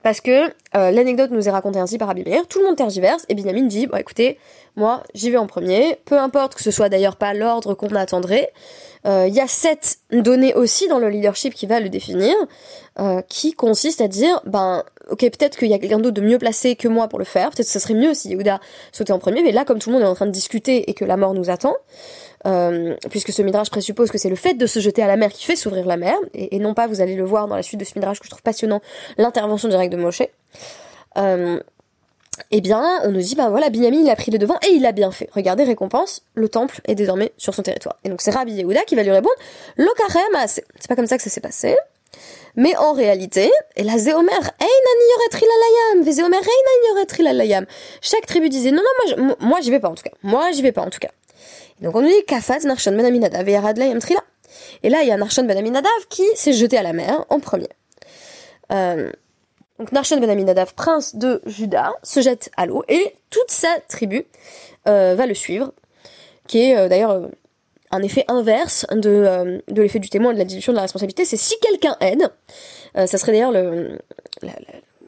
Parce 0.01 0.21
que 0.21 0.47
euh, 0.75 0.91
l'anecdote 0.91 1.31
nous 1.31 1.47
est 1.47 1.51
racontée 1.51 1.79
ainsi 1.79 1.97
par 1.97 2.07
Rabbi 2.09 2.23
Meir, 2.23 2.47
tout 2.47 2.59
le 2.59 2.65
monde 2.65 2.75
tergiverse, 2.75 3.25
et 3.27 3.35
Binyamin 3.35 3.63
dit, 3.63 3.87
bon 3.87 3.97
écoutez, 3.97 4.37
moi 4.75 5.03
j'y 5.13 5.29
vais 5.29 5.37
en 5.37 5.47
premier, 5.47 5.97
peu 6.05 6.17
importe 6.17 6.55
que 6.55 6.63
ce 6.63 6.71
soit 6.71 6.89
d'ailleurs 6.89 7.15
pas 7.17 7.33
l'ordre 7.33 7.73
qu'on 7.73 7.93
attendrait, 7.95 8.51
euh, 9.05 9.25
il 9.27 9.33
y 9.33 9.41
a 9.41 9.47
cette 9.47 9.97
donnée 10.11 10.53
aussi 10.55 10.87
dans 10.87 10.99
le 10.99 11.09
leadership 11.09 11.53
qui 11.53 11.67
va 11.67 11.81
le 11.81 11.89
définir, 11.89 12.33
euh, 12.99 13.21
qui 13.27 13.53
consiste 13.53 13.99
à 13.99 14.07
dire, 14.07 14.41
ben 14.45 14.83
ok 15.09 15.19
peut-être 15.19 15.57
qu'il 15.57 15.69
y 15.69 15.73
a 15.73 15.79
quelqu'un 15.79 15.99
d'autre 15.99 16.15
de 16.15 16.21
mieux 16.21 16.37
placé 16.37 16.75
que 16.75 16.87
moi 16.87 17.07
pour 17.07 17.19
le 17.19 17.25
faire, 17.25 17.49
peut-être 17.51 17.67
que 17.67 17.71
ce 17.71 17.79
serait 17.79 17.93
mieux 17.93 18.13
si 18.13 18.29
Yehuda 18.29 18.59
sautait 18.91 19.13
en 19.13 19.19
premier, 19.19 19.41
mais 19.41 19.51
là 19.51 19.65
comme 19.65 19.79
tout 19.79 19.89
le 19.89 19.95
monde 19.95 20.03
est 20.03 20.09
en 20.09 20.15
train 20.15 20.27
de 20.27 20.31
discuter 20.31 20.89
et 20.89 20.93
que 20.93 21.05
la 21.05 21.17
mort 21.17 21.33
nous 21.33 21.49
attend, 21.49 21.75
euh, 22.45 22.95
puisque 23.09 23.31
ce 23.31 23.41
midrash 23.41 23.69
présuppose 23.69 24.11
que 24.11 24.17
c'est 24.17 24.29
le 24.29 24.35
fait 24.35 24.53
de 24.53 24.65
se 24.65 24.79
jeter 24.79 25.01
à 25.01 25.07
la 25.07 25.15
mer 25.15 25.31
qui 25.31 25.45
fait 25.45 25.55
s'ouvrir 25.55 25.85
la 25.85 25.97
mer, 25.97 26.15
et, 26.33 26.59
non 26.59 26.73
pas, 26.73 26.87
vous 26.87 27.01
allez 27.01 27.15
le 27.15 27.23
voir 27.23 27.47
dans 27.47 27.55
la 27.55 27.63
suite 27.63 27.79
de 27.79 27.85
ce 27.85 27.93
midrash 27.95 28.19
que 28.19 28.25
je 28.25 28.29
trouve 28.29 28.43
passionnant, 28.43 28.81
l'intervention 29.17 29.69
directe 29.69 29.93
de 29.93 29.97
Moshe. 29.97 30.23
Euh, 31.17 31.59
eh 32.51 32.61
bien, 32.61 32.83
on 33.03 33.11
nous 33.11 33.21
dit, 33.21 33.35
ben 33.35 33.49
voilà, 33.49 33.69
Binyamin, 33.69 34.01
il 34.01 34.09
a 34.09 34.15
pris 34.15 34.31
le 34.31 34.37
devant 34.37 34.57
et 34.67 34.71
il 34.71 34.85
a 34.85 34.91
bien 34.91 35.11
fait. 35.11 35.29
Regardez, 35.33 35.63
récompense, 35.63 36.23
le 36.33 36.49
temple 36.49 36.81
est 36.85 36.95
désormais 36.95 37.31
sur 37.37 37.53
son 37.53 37.61
territoire. 37.61 37.97
Et 38.03 38.09
donc 38.09 38.21
c'est 38.21 38.31
Rabbi 38.31 38.53
Yehuda 38.53 38.81
qui 38.85 38.95
va 38.95 39.03
lui 39.03 39.11
répondre, 39.11 39.35
Lokarem 39.77 40.47
C'est 40.47 40.65
pas 40.87 40.95
comme 40.95 41.07
ça 41.07 41.17
que 41.17 41.23
ça 41.23 41.29
s'est 41.29 41.41
passé. 41.41 41.77
Mais 42.55 42.75
en 42.77 42.93
réalité, 42.93 43.51
et 43.75 43.83
la 43.83 43.97
Zéomer, 43.97 44.31
Chaque 48.01 48.25
tribu 48.27 48.49
disait, 48.49 48.71
non, 48.71 48.81
non, 48.81 49.23
moi, 49.23 49.35
moi 49.39 49.61
j'y 49.61 49.71
vais 49.71 49.79
pas 49.79 49.89
en 49.89 49.95
tout 49.95 50.03
cas. 50.03 50.11
Moi 50.21 50.51
j'y 50.51 50.61
vais 50.61 50.71
pas 50.71 50.81
en 50.81 50.89
tout 50.89 50.99
cas. 50.99 51.09
Donc 51.83 51.95
on 51.97 52.01
nous 52.01 52.07
dit 52.07 52.23
Kafat 52.25 52.59
Narshon 52.59 52.93
Ben 52.93 53.05
et 53.05 53.99
Trila. 53.99 54.21
Et 54.83 54.89
là, 54.89 55.01
il 55.03 55.09
y 55.09 55.11
a 55.11 55.17
Narshon 55.17 55.43
Ben 55.43 55.57
Aminadav 55.57 55.91
qui 56.09 56.23
s'est 56.35 56.53
jeté 56.53 56.77
à 56.77 56.81
la 56.81 56.93
mer 56.93 57.25
en 57.29 57.39
premier. 57.39 57.67
Euh, 58.71 59.11
donc 59.79 59.91
Narshon 59.91 60.19
Ben 60.19 60.29
Aminadav, 60.29 60.73
prince 60.75 61.15
de 61.15 61.41
Juda, 61.45 61.91
se 62.01 62.21
jette 62.21 62.49
à 62.55 62.65
l'eau 62.65 62.85
et 62.87 63.15
toute 63.29 63.51
sa 63.51 63.67
tribu 63.89 64.25
euh, 64.87 65.15
va 65.15 65.25
le 65.25 65.33
suivre, 65.33 65.73
qui 66.47 66.69
est 66.69 66.77
euh, 66.77 66.87
d'ailleurs 66.87 67.29
un 67.91 68.01
effet 68.01 68.23
inverse 68.29 68.85
de, 68.91 69.61
de 69.67 69.81
l'effet 69.81 69.99
du 69.99 70.09
témoin 70.09 70.33
de 70.33 70.37
la 70.37 70.45
dilution 70.45 70.71
de 70.71 70.77
la 70.77 70.83
responsabilité. 70.83 71.25
C'est 71.25 71.37
si 71.37 71.59
quelqu'un 71.59 71.97
aide, 71.99 72.31
ça 72.95 73.17
serait 73.19 73.33
d'ailleurs 73.33 73.51
le, 73.51 73.99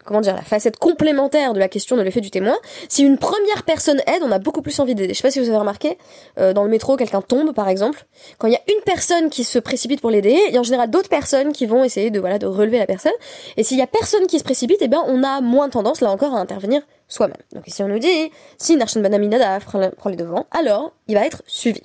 comment 0.06 0.22
dire, 0.22 0.36
la 0.36 0.42
facette 0.42 0.78
complémentaire 0.78 1.54
de 1.54 1.60
la 1.60 1.68
question 1.68 1.98
de 1.98 2.02
l'effet 2.02 2.22
du 2.22 2.32
témoin. 2.32 2.56
Si 2.88 3.04
une 3.04 3.18
première 3.18 3.64
personne 3.64 4.02
aide, 4.08 4.22
on 4.24 4.32
a 4.32 4.40
beaucoup 4.40 4.62
plus 4.62 4.80
envie 4.80 4.96
d'aider. 4.96 5.14
Je 5.14 5.18
sais 5.18 5.24
pas 5.24 5.32
si 5.32 5.40
vous 5.40 5.50
avez 5.50 5.58
remarqué, 5.58 5.98
euh, 6.40 6.54
dans 6.54 6.64
le 6.64 6.70
métro, 6.70 6.96
quelqu'un 6.96 7.22
tombe, 7.22 7.54
par 7.54 7.68
exemple. 7.68 8.06
Quand 8.38 8.48
il 8.48 8.54
y 8.54 8.56
a 8.56 8.62
une 8.70 8.82
personne 8.86 9.30
qui 9.30 9.44
se 9.44 9.60
précipite 9.60 10.02
pour 10.02 10.12
l'aider, 10.12 10.38
il 10.48 10.54
y 10.54 10.58
a 10.58 10.60
en 10.60 10.64
général 10.64 10.90
d'autres 10.90 11.10
personnes 11.10 11.52
qui 11.52 11.66
vont 11.66 11.84
essayer 11.84 12.12
de, 12.12 12.20
voilà, 12.20 12.40
de 12.40 12.46
relever 12.46 12.78
la 12.78 12.86
personne. 12.86 13.14
Et 13.58 13.64
s'il 13.64 13.78
y 13.78 13.82
a 13.82 13.88
personne 13.88 14.28
qui 14.28 14.40
se 14.40 14.44
précipite, 14.44 14.78
eh 14.82 14.88
bien, 14.88 15.04
on 15.08 15.24
a 15.24 15.42
moins 15.42 15.70
tendance, 15.70 16.02
là 16.02 16.12
encore, 16.12 16.36
à 16.36 16.40
intervenir 16.40 16.82
soi-même. 17.08 17.38
Donc 17.54 17.68
ici, 17.68 17.84
on 17.84 17.88
nous 17.88 18.00
dit, 18.00 18.32
si 18.58 18.78
Narshon 18.78 19.02
Banaminada 19.02 19.60
prend 19.60 20.10
les 20.10 20.16
devants, 20.16 20.46
alors, 20.52 20.94
il 21.08 21.16
va 21.16 21.26
être 21.26 21.42
suivi. 21.48 21.82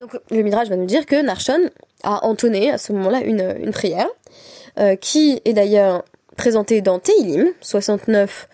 Donc 0.00 0.16
le 0.30 0.42
Midrash 0.42 0.68
va 0.68 0.76
nous 0.76 0.86
dire 0.86 1.06
que 1.06 1.20
Narshon 1.20 1.70
a 2.02 2.26
entonné 2.26 2.70
à 2.70 2.78
ce 2.78 2.92
moment-là 2.92 3.20
une, 3.20 3.56
une 3.62 3.70
prière, 3.70 4.08
euh, 4.78 4.94
qui 4.94 5.40
est 5.46 5.54
d'ailleurs 5.54 6.04
présenté 6.36 6.80
dans 6.80 6.98
Teilim, 6.98 7.48
69, 7.60 8.48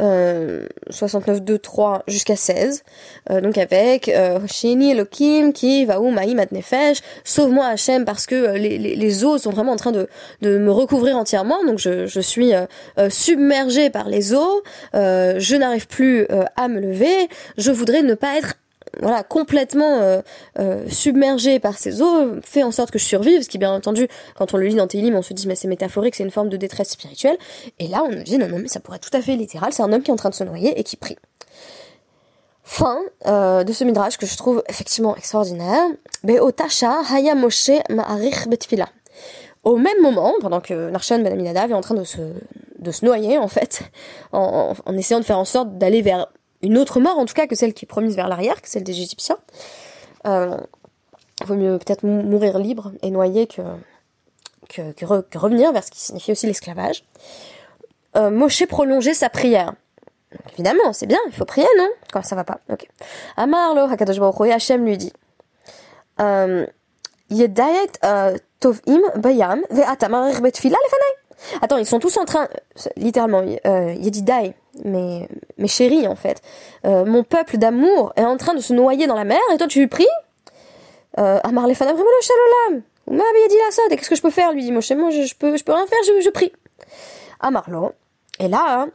euh, 0.00 0.66
69 0.90 1.42
2 1.42 1.58
3 1.58 2.04
jusqu'à 2.06 2.36
16 2.36 2.84
euh, 3.30 3.40
donc 3.40 3.58
avec 3.58 4.08
euh, 4.08 4.38
Shini 4.46 4.92
Elohim 4.92 5.52
qui 5.52 5.84
va 5.84 6.00
où 6.00 6.10
Maïm 6.10 6.40
Nefesh 6.52 7.00
sauve-moi 7.24 7.66
Hachem 7.66 8.04
parce 8.04 8.26
que 8.26 8.34
euh, 8.36 8.58
les, 8.58 8.78
les, 8.78 8.94
les, 8.94 9.24
eaux 9.24 9.38
sont 9.38 9.50
vraiment 9.50 9.72
en 9.72 9.76
train 9.76 9.90
de, 9.90 10.06
de 10.40 10.56
me 10.58 10.70
recouvrir 10.70 11.16
entièrement. 11.16 11.64
Donc 11.64 11.78
je, 11.78 12.06
je 12.06 12.20
suis 12.20 12.52
euh, 12.54 12.66
submergée 13.10 13.90
par 13.90 14.08
les 14.08 14.34
eaux. 14.34 14.62
Je 14.94 15.56
n'arrive 15.56 15.88
plus 15.88 16.26
à 16.56 16.68
me 16.68 16.80
lever. 16.80 17.28
Je 17.56 17.70
voudrais 17.70 18.02
ne 18.02 18.14
pas 18.14 18.36
être 18.38 18.54
voilà 19.00 19.22
complètement 19.22 20.00
euh, 20.00 20.20
euh, 20.58 20.88
submergé 20.88 21.58
par 21.58 21.78
ces 21.78 22.02
eaux 22.02 22.40
fait 22.42 22.62
en 22.62 22.70
sorte 22.70 22.90
que 22.90 22.98
je 22.98 23.04
survive 23.04 23.42
ce 23.42 23.48
qui 23.48 23.58
bien 23.58 23.72
entendu 23.72 24.08
quand 24.36 24.54
on 24.54 24.56
le 24.56 24.66
lit 24.66 24.74
dans 24.74 24.86
Télim 24.86 25.14
on 25.14 25.22
se 25.22 25.32
dit 25.32 25.46
mais 25.46 25.54
c'est 25.54 25.68
métaphorique 25.68 26.14
c'est 26.14 26.24
une 26.24 26.30
forme 26.30 26.48
de 26.48 26.56
détresse 26.56 26.90
spirituelle. 26.90 27.38
Et 27.78 27.88
là 27.88 28.02
on 28.04 28.10
nous 28.10 28.22
dit 28.22 28.38
non 28.38 28.48
non 28.48 28.58
mais 28.58 28.68
ça 28.68 28.80
pourrait 28.80 28.96
être 28.96 29.10
tout 29.10 29.16
à 29.16 29.22
fait 29.22 29.36
littéral 29.36 29.72
c'est 29.72 29.82
un 29.82 29.92
homme 29.92 30.02
qui 30.02 30.10
est 30.10 30.14
en 30.14 30.16
train 30.16 30.30
de 30.30 30.34
se 30.34 30.44
noyer 30.44 30.78
et 30.78 30.84
qui 30.84 30.96
prie. 30.96 31.16
Fin 32.64 32.98
euh, 33.26 33.64
de 33.64 33.72
ce 33.72 33.82
midrash 33.84 34.18
que 34.18 34.26
je 34.26 34.36
trouve 34.36 34.62
effectivement 34.68 35.16
extraordinaire. 35.16 35.88
Be'otasha 36.22 37.00
haya 37.10 37.34
Moshe 37.34 37.70
ma'arich 37.88 38.46
betfila. 38.46 38.88
Au 39.64 39.76
même 39.76 40.00
moment, 40.02 40.34
pendant 40.40 40.60
que 40.60 40.90
Narshon 40.90 41.20
Ben 41.20 41.32
Aminadav 41.32 41.70
est 41.70 41.74
en 41.74 41.80
train 41.80 41.94
de 41.94 42.04
se, 42.04 42.20
de 42.78 42.90
se 42.90 43.04
noyer, 43.04 43.38
en 43.38 43.48
fait, 43.48 43.82
en 44.32 44.74
essayant 44.96 45.18
de 45.18 45.24
faire 45.24 45.38
en 45.38 45.44
sorte 45.44 45.78
d'aller 45.78 46.02
vers 46.02 46.28
une 46.62 46.78
autre 46.78 47.00
mort 47.00 47.18
en 47.18 47.24
tout 47.24 47.34
cas 47.34 47.46
que 47.46 47.54
celle 47.54 47.74
qui 47.74 47.84
est 47.84 47.88
promise 47.88 48.16
vers 48.16 48.28
l'arrière, 48.28 48.60
que 48.60 48.68
celle 48.68 48.84
des 48.84 48.92
Égyptiens. 48.92 49.38
Euh, 50.26 50.56
vaut 51.44 51.54
mieux 51.54 51.78
peut-être 51.78 52.04
mourir 52.04 52.58
libre 52.58 52.92
et 53.02 53.10
noyé 53.10 53.46
que, 53.46 53.62
que, 54.68 55.38
revenir 55.38 55.72
vers 55.72 55.84
ce 55.84 55.90
qui 55.90 56.00
signifie 56.00 56.32
aussi 56.32 56.46
l'esclavage. 56.46 57.04
Euh, 58.16 58.30
Moshe 58.30 58.66
prolongeait 58.66 59.14
sa 59.14 59.28
prière. 59.28 59.74
évidemment, 60.54 60.92
c'est 60.92 61.06
bien, 61.06 61.20
il 61.28 61.32
faut 61.32 61.44
prier, 61.44 61.68
non? 61.78 61.88
Quand 62.12 62.22
ça 62.22 62.34
va 62.34 62.44
pas. 62.44 62.58
Ok. 62.70 62.88
Amarlo, 63.36 63.82
Hakadosh 63.82 64.18
Baruch 64.18 64.50
Hashem 64.50 64.84
lui 64.84 64.96
dit 64.96 65.12
euh, 66.20 66.66
Yedayet 67.30 67.92
euh, 68.04 68.36
tovim 68.60 69.00
bayam 69.16 69.62
betfila. 70.42 70.76
Attends, 71.62 71.76
ils 71.76 71.86
sont 71.86 72.00
tous 72.00 72.16
en 72.16 72.24
train, 72.24 72.48
littéralement, 72.96 73.44
euh, 73.66 73.94
Yedidai, 73.94 74.54
mes, 74.84 75.28
chéris 75.66 76.06
en 76.06 76.16
fait. 76.16 76.40
Euh, 76.84 77.04
mon 77.04 77.24
peuple 77.24 77.58
d'amour 77.58 78.12
est 78.16 78.24
en 78.24 78.36
train 78.36 78.54
de 78.54 78.60
se 78.60 78.72
noyer 78.72 79.06
dans 79.06 79.14
la 79.14 79.24
mer 79.24 79.40
et 79.52 79.58
toi 79.58 79.66
tu 79.66 79.80
lui 79.80 79.88
pries 79.88 80.06
euh, 81.18 81.38
Amar 81.42 81.66
les 81.66 81.74
ça, 81.74 81.86
qu'est-ce 83.90 84.10
que 84.10 84.16
je 84.16 84.22
peux 84.22 84.30
faire? 84.30 84.52
Lui 84.52 84.62
dit 84.62 84.72
Moshe, 84.72 84.90
moi 84.92 85.10
je, 85.10 85.22
je, 85.22 85.34
peux 85.34 85.56
je 85.56 85.64
peux 85.64 85.72
rien 85.72 85.86
faire, 85.86 85.98
je, 86.06 86.22
je 86.22 86.30
prie. 86.30 86.52
Amarlo. 87.40 87.92
Et 88.38 88.48
là, 88.48 88.86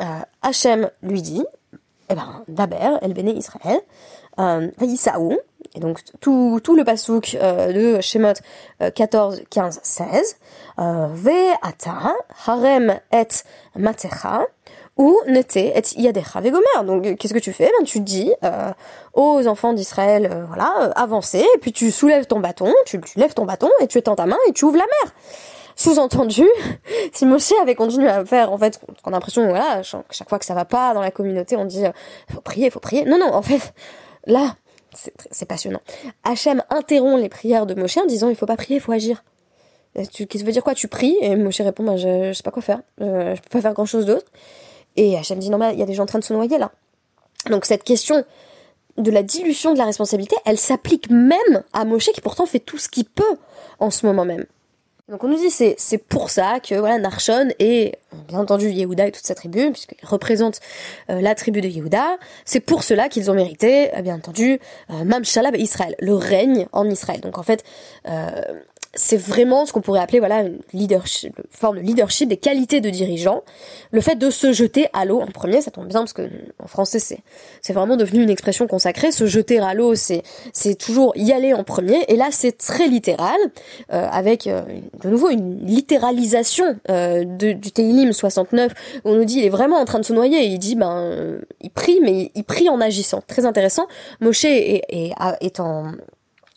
euh, 0.00 0.04
Hachem 0.42 0.90
lui 1.02 1.22
dit, 1.22 1.44
eh 2.08 2.14
ben, 2.14 2.44
Daber, 2.48 2.98
El 3.02 3.12
Béné 3.12 3.32
Israël, 3.32 3.80
euh, 4.38 4.68
et 5.74 5.80
donc 5.80 6.00
tout, 6.20 6.60
tout 6.62 6.74
le 6.74 6.84
pasouk 6.84 7.36
euh, 7.40 7.96
de 7.96 8.00
Shemot 8.00 8.34
14, 8.94 9.42
15, 9.50 9.80
16, 9.82 10.36
Ve 10.78 11.54
ata 11.62 12.14
harem 12.46 12.98
et 13.12 13.28
matecha, 13.76 14.46
ou 15.00 15.18
nete 15.26 15.56
et 15.56 15.72
yadecha. 15.96 16.42
Donc 16.84 17.16
qu'est-ce 17.16 17.32
que 17.32 17.38
tu 17.38 17.52
fais? 17.54 17.72
Ben 17.78 17.84
tu 17.84 18.00
dis 18.00 18.32
euh, 18.44 18.70
aux 19.14 19.46
enfants 19.46 19.72
d'Israël, 19.72 20.44
voilà, 20.46 20.92
avancez, 20.94 21.38
et 21.38 21.58
puis 21.58 21.72
tu 21.72 21.90
soulèves 21.90 22.26
ton 22.26 22.38
bâton, 22.38 22.72
tu, 22.84 23.00
lèves 23.16 23.32
ton 23.32 23.46
bâton 23.46 23.70
et 23.80 23.86
tu 23.86 23.96
étends 23.96 24.14
ta 24.14 24.26
main 24.26 24.36
et 24.46 24.52
tu 24.52 24.66
ouvres 24.66 24.76
la 24.76 24.84
mer. 24.84 25.14
Sous-entendu, 25.74 26.46
si 27.12 27.24
Moshe 27.24 27.52
avait 27.62 27.74
continué 27.74 28.08
à 28.08 28.22
faire, 28.26 28.52
en 28.52 28.58
fait, 28.58 28.78
on 29.06 29.08
a 29.08 29.12
l'impression, 29.12 29.48
voilà, 29.48 29.82
chaque 29.82 30.28
fois 30.28 30.38
que 30.38 30.44
ça 30.44 30.52
va 30.52 30.66
pas 30.66 30.92
dans 30.92 31.00
la 31.00 31.10
communauté, 31.10 31.56
on 31.56 31.64
dit, 31.64 31.84
faut 32.30 32.42
prier, 32.42 32.68
faut 32.68 32.80
prier. 32.80 33.06
Non, 33.06 33.18
non, 33.18 33.32
en 33.32 33.40
fait, 33.40 33.72
là, 34.26 34.56
c'est 34.92 35.46
passionnant. 35.46 35.80
Hachem 36.24 36.62
interrompt 36.68 37.22
les 37.22 37.30
prières 37.30 37.64
de 37.64 37.74
Moshe 37.74 37.96
en 37.96 38.04
disant 38.04 38.28
il 38.28 38.36
faut 38.36 38.44
pas 38.44 38.56
prier, 38.56 38.76
il 38.76 38.82
faut 38.82 38.92
agir. 38.92 39.24
Tu, 40.12 40.26
qu'est-ce 40.26 40.44
que 40.44 40.46
veut 40.46 40.52
dire 40.52 40.62
quoi? 40.62 40.74
Tu 40.74 40.88
pries? 40.88 41.16
Et 41.22 41.36
Moshe 41.36 41.62
répond 41.62 41.84
bah, 41.84 41.96
je, 41.96 42.28
je 42.28 42.32
sais 42.34 42.42
pas 42.42 42.50
quoi 42.50 42.62
faire, 42.62 42.82
je, 42.98 43.34
je 43.34 43.40
peux 43.40 43.48
pas 43.50 43.60
faire 43.62 43.72
grand 43.72 43.86
chose 43.86 44.04
d'autre. 44.04 44.26
Et 45.00 45.16
Hachem 45.16 45.38
dit 45.38 45.48
non 45.48 45.56
mais 45.56 45.72
il 45.72 45.78
y 45.78 45.82
a 45.82 45.86
des 45.86 45.94
gens 45.94 46.02
en 46.02 46.06
train 46.06 46.18
de 46.18 46.24
se 46.24 46.34
noyer 46.34 46.58
là. 46.58 46.72
Donc 47.48 47.64
cette 47.64 47.84
question 47.84 48.22
de 48.98 49.10
la 49.10 49.22
dilution 49.22 49.72
de 49.72 49.78
la 49.78 49.86
responsabilité, 49.86 50.36
elle 50.44 50.58
s'applique 50.58 51.08
même 51.08 51.62
à 51.72 51.86
Moshe 51.86 52.10
qui 52.12 52.20
pourtant 52.20 52.44
fait 52.44 52.58
tout 52.58 52.76
ce 52.76 52.90
qu'il 52.90 53.06
peut 53.06 53.38
en 53.78 53.90
ce 53.90 54.04
moment 54.04 54.26
même. 54.26 54.44
Donc 55.08 55.24
on 55.24 55.28
nous 55.28 55.38
dit 55.38 55.48
c'est 55.48 55.74
c'est 55.78 55.96
pour 55.96 56.28
ça 56.28 56.60
que 56.60 56.74
voilà 56.74 56.98
Narshon 56.98 57.48
et 57.58 57.94
bien 58.28 58.40
entendu 58.40 58.68
Yehuda 58.68 59.06
et 59.06 59.10
toute 59.10 59.24
sa 59.24 59.34
tribu 59.34 59.72
puisqu'ils 59.72 60.06
représentent 60.06 60.60
euh, 61.08 61.22
la 61.22 61.34
tribu 61.34 61.62
de 61.62 61.68
Yehuda, 61.68 62.18
c'est 62.44 62.60
pour 62.60 62.84
cela 62.84 63.08
qu'ils 63.08 63.30
ont 63.30 63.34
mérité 63.34 63.90
bien 64.02 64.16
entendu 64.16 64.60
euh, 64.90 65.04
Mam 65.04 65.24
Shalab 65.24 65.56
Israël, 65.56 65.96
le 65.98 66.14
règne 66.14 66.66
en 66.72 66.88
Israël. 66.90 67.22
Donc 67.22 67.38
en 67.38 67.42
fait 67.42 67.64
euh, 68.06 68.30
c'est 68.94 69.16
vraiment 69.16 69.66
ce 69.66 69.72
qu'on 69.72 69.80
pourrait 69.80 70.00
appeler 70.00 70.18
voilà 70.18 70.40
une 70.40 70.58
leadership, 70.72 71.38
une 71.38 71.44
forme 71.50 71.76
de 71.76 71.82
leadership, 71.82 72.28
des 72.28 72.36
qualités 72.36 72.80
de 72.80 72.90
dirigeant. 72.90 73.44
Le 73.92 74.00
fait 74.00 74.16
de 74.16 74.30
se 74.30 74.52
jeter 74.52 74.88
à 74.92 75.04
l'eau 75.04 75.20
en 75.20 75.26
premier, 75.26 75.62
ça 75.62 75.70
tombe 75.70 75.86
bien 75.86 76.00
parce 76.00 76.12
que 76.12 76.28
en 76.58 76.66
français 76.66 76.98
c'est 76.98 77.20
c'est 77.62 77.72
vraiment 77.72 77.96
devenu 77.96 78.22
une 78.22 78.30
expression 78.30 78.66
consacrée. 78.66 79.12
Se 79.12 79.26
jeter 79.26 79.60
à 79.60 79.74
l'eau, 79.74 79.94
c'est 79.94 80.22
c'est 80.52 80.74
toujours 80.74 81.12
y 81.14 81.30
aller 81.32 81.54
en 81.54 81.62
premier. 81.62 82.04
Et 82.08 82.16
là 82.16 82.28
c'est 82.32 82.58
très 82.58 82.88
littéral, 82.88 83.38
euh, 83.92 84.08
avec 84.10 84.48
euh, 84.48 84.62
de 85.02 85.08
nouveau 85.08 85.30
une 85.30 85.64
littéralisation 85.64 86.76
euh, 86.90 87.24
du 87.24 87.58
Teilim 87.60 88.12
69 88.12 88.72
où 89.04 89.10
on 89.10 89.14
nous 89.14 89.24
dit 89.24 89.38
il 89.38 89.44
est 89.44 89.50
vraiment 89.50 89.76
en 89.76 89.84
train 89.84 90.00
de 90.00 90.04
se 90.04 90.12
noyer. 90.12 90.38
Et 90.38 90.46
il 90.46 90.58
dit 90.58 90.74
ben 90.74 91.38
il 91.60 91.70
prie 91.70 92.00
mais 92.02 92.32
il 92.34 92.42
prie 92.42 92.68
en 92.68 92.80
agissant. 92.80 93.22
Très 93.28 93.46
intéressant. 93.46 93.86
Moshe 94.20 94.46
est, 94.46 94.82
est, 94.88 95.12
est 95.40 95.60
en 95.60 95.92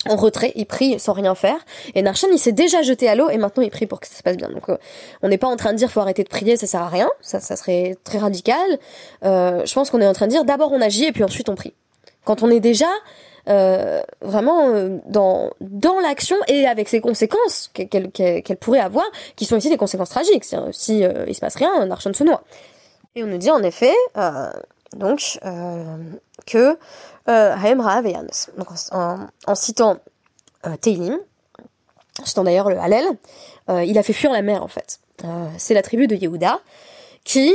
en 0.09 0.15
retrait, 0.15 0.51
il 0.55 0.65
prie 0.65 0.99
sans 0.99 1.13
rien 1.13 1.35
faire. 1.35 1.57
Et 1.95 2.01
Narshan, 2.01 2.27
il 2.31 2.39
s'est 2.39 2.51
déjà 2.51 2.81
jeté 2.81 3.07
à 3.07 3.15
l'eau 3.15 3.29
et 3.29 3.37
maintenant 3.37 3.63
il 3.63 3.69
prie 3.69 3.85
pour 3.85 3.99
que 3.99 4.07
ça 4.07 4.15
se 4.15 4.23
passe 4.23 4.37
bien. 4.37 4.49
Donc 4.49 4.69
euh, 4.69 4.77
on 5.21 5.29
n'est 5.29 5.37
pas 5.37 5.47
en 5.47 5.55
train 5.55 5.71
de 5.71 5.77
dire 5.77 5.91
faut 5.91 6.01
arrêter 6.01 6.23
de 6.23 6.29
prier, 6.29 6.57
ça 6.57 6.67
sert 6.67 6.81
à 6.81 6.89
rien. 6.89 7.09
Ça, 7.21 7.39
ça 7.39 7.55
serait 7.55 7.97
très 8.03 8.17
radical. 8.17 8.79
Euh, 9.23 9.65
je 9.65 9.73
pense 9.73 9.89
qu'on 9.89 10.01
est 10.01 10.07
en 10.07 10.13
train 10.13 10.27
de 10.27 10.31
dire 10.31 10.45
d'abord 10.45 10.71
on 10.71 10.81
agit 10.81 11.05
et 11.05 11.11
puis 11.11 11.23
ensuite 11.23 11.49
on 11.49 11.55
prie. 11.55 11.73
Quand 12.25 12.43
on 12.43 12.49
est 12.49 12.59
déjà 12.59 12.87
euh, 13.49 14.01
vraiment 14.21 14.69
euh, 14.69 14.99
dans 15.05 15.51
dans 15.59 15.99
l'action 15.99 16.37
et 16.47 16.65
avec 16.65 16.87
ses 16.87 17.01
conséquences 17.01 17.69
qu'elle 17.73 18.09
qu'elle 18.09 18.57
pourrait 18.57 18.79
avoir, 18.79 19.03
qui 19.35 19.43
sont 19.43 19.57
ici 19.57 19.69
des 19.69 19.75
conséquences 19.75 20.11
tragiques. 20.11 20.45
Si 20.71 21.03
euh, 21.03 21.25
il 21.27 21.35
se 21.35 21.41
passe 21.41 21.55
rien, 21.55 21.85
Narshan 21.85 22.13
se 22.13 22.23
noie. 22.23 22.43
Et 23.15 23.23
on 23.23 23.27
nous 23.27 23.37
dit 23.37 23.51
en 23.51 23.61
effet 23.61 23.93
donc 24.95 25.39
que 26.45 26.77
euh, 27.29 27.55
Donc 28.57 28.67
en, 28.91 29.55
citant 29.55 29.97
euh, 30.65 30.75
Teilim, 30.77 31.19
citant 32.23 32.43
d'ailleurs 32.43 32.69
le 32.69 32.77
Hallel, 32.77 33.05
euh, 33.69 33.83
il 33.83 33.97
a 33.97 34.03
fait 34.03 34.13
fuir 34.13 34.31
la 34.31 34.41
mer 34.41 34.63
en 34.63 34.67
fait. 34.67 34.99
Euh, 35.23 35.47
c'est 35.57 35.73
la 35.73 35.81
tribu 35.81 36.07
de 36.07 36.15
Yehuda 36.15 36.59
qui, 37.23 37.53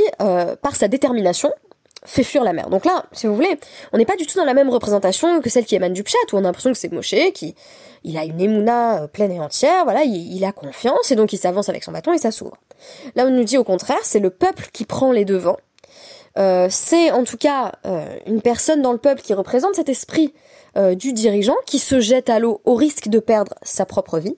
par 0.63 0.75
sa 0.75 0.87
détermination, 0.87 1.51
fait 2.03 2.23
fuir 2.23 2.43
la 2.43 2.53
mer. 2.53 2.71
Donc 2.71 2.85
là, 2.85 3.05
si 3.11 3.27
vous 3.27 3.35
voulez, 3.35 3.59
on 3.93 3.99
n'est 3.99 4.05
pas 4.05 4.15
du 4.15 4.25
tout 4.25 4.35
dans 4.39 4.45
la 4.45 4.55
même 4.55 4.69
représentation 4.69 5.41
que 5.41 5.49
celle 5.51 5.65
qui 5.65 5.75
émane 5.75 5.93
du 5.93 6.03
Pshat, 6.03 6.17
où 6.33 6.37
on 6.37 6.39
a 6.39 6.41
l'impression 6.41 6.71
que 6.71 6.77
c'est 6.77 6.91
Moshe 6.91 7.13
qui, 7.35 7.53
il 8.03 8.17
a 8.17 8.23
une 8.23 8.41
émouna 8.41 9.07
pleine 9.09 9.31
et 9.31 9.39
entière, 9.39 9.83
voilà, 9.83 10.01
il, 10.03 10.35
il 10.35 10.43
a 10.43 10.51
confiance, 10.51 11.11
et 11.11 11.15
donc 11.15 11.33
il 11.33 11.37
s'avance 11.37 11.69
avec 11.69 11.83
son 11.83 11.91
bâton 11.91 12.13
et 12.13 12.17
ça 12.17 12.31
s'ouvre. 12.31 12.57
Là, 13.13 13.25
on 13.27 13.29
nous 13.29 13.43
dit 13.43 13.59
au 13.59 13.63
contraire, 13.63 13.99
c'est 14.01 14.19
le 14.19 14.31
peuple 14.31 14.69
qui 14.73 14.85
prend 14.85 15.11
les 15.11 15.25
devants, 15.25 15.57
euh, 16.39 16.67
c'est 16.69 17.11
en 17.11 17.23
tout 17.23 17.37
cas 17.37 17.73
euh, 17.85 18.05
une 18.25 18.41
personne 18.41 18.81
dans 18.81 18.93
le 18.93 18.97
peuple 18.97 19.21
qui 19.21 19.33
représente 19.33 19.75
cet 19.75 19.89
esprit 19.89 20.33
euh, 20.77 20.95
du 20.95 21.11
dirigeant 21.11 21.55
qui 21.65 21.79
se 21.79 21.99
jette 21.99 22.29
à 22.29 22.39
l'eau 22.39 22.61
au 22.63 22.75
risque 22.75 23.09
de 23.09 23.19
perdre 23.19 23.55
sa 23.61 23.85
propre 23.85 24.19
vie. 24.19 24.37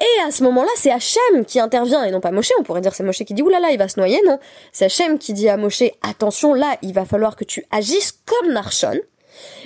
Et 0.00 0.22
à 0.26 0.30
ce 0.30 0.42
moment-là, 0.42 0.70
c'est 0.76 0.90
Hachem 0.90 1.44
qui 1.46 1.60
intervient 1.60 2.02
et 2.04 2.10
non 2.10 2.20
pas 2.20 2.32
Moshe. 2.32 2.50
On 2.58 2.64
pourrait 2.64 2.80
dire 2.80 2.94
c'est 2.94 3.04
Moshe 3.04 3.22
qui 3.24 3.34
dit 3.34 3.42
oulala, 3.42 3.70
il 3.70 3.78
va 3.78 3.88
se 3.88 3.98
noyer. 3.98 4.20
Non, 4.26 4.38
c'est 4.72 4.86
Hachem 4.86 5.18
qui 5.18 5.32
dit 5.32 5.48
à 5.48 5.56
Moshe 5.56 5.84
attention, 6.02 6.54
là, 6.54 6.76
il 6.82 6.92
va 6.92 7.04
falloir 7.04 7.36
que 7.36 7.44
tu 7.44 7.64
agisses 7.70 8.12
comme 8.26 8.52
Narshon. 8.52 8.98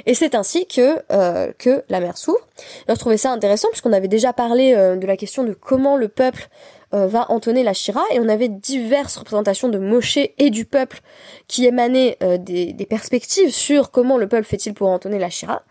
Et 0.04 0.14
c'est 0.14 0.34
ainsi 0.34 0.66
que 0.66 1.02
la 1.08 2.00
mer 2.00 2.16
s'ouvre. 2.16 2.46
Je 2.88 2.94
trouvais 2.94 3.16
ça 3.16 3.32
intéressant 3.32 3.68
puisqu'on 3.70 3.92
avait 3.92 4.08
déjà 4.08 4.32
parlé 4.32 4.74
de 4.74 5.06
la 5.06 5.16
question 5.16 5.42
de 5.42 5.52
comment 5.52 5.96
le 5.96 6.08
peuple 6.08 6.48
euh, 6.94 7.08
va 7.08 7.30
entonner 7.32 7.64
la 7.64 7.72
Shira 7.72 8.02
et 8.12 8.20
on 8.20 8.28
avait 8.28 8.48
diverses 8.48 9.16
représentations 9.16 9.68
de 9.68 9.76
Moshe 9.76 10.18
et 10.18 10.50
du 10.50 10.64
peuple 10.64 11.00
qui 11.48 11.66
émanaient 11.66 12.16
euh, 12.22 12.38
des, 12.38 12.86
perspectives 12.88 13.50
sur 13.50 13.90
comment 13.90 14.16
le 14.16 14.28
peuple 14.28 14.44
fait-il 14.44 14.72
pour 14.72 14.88
entonner 14.88 15.18
la 15.18 15.28
Shira. 15.28 15.62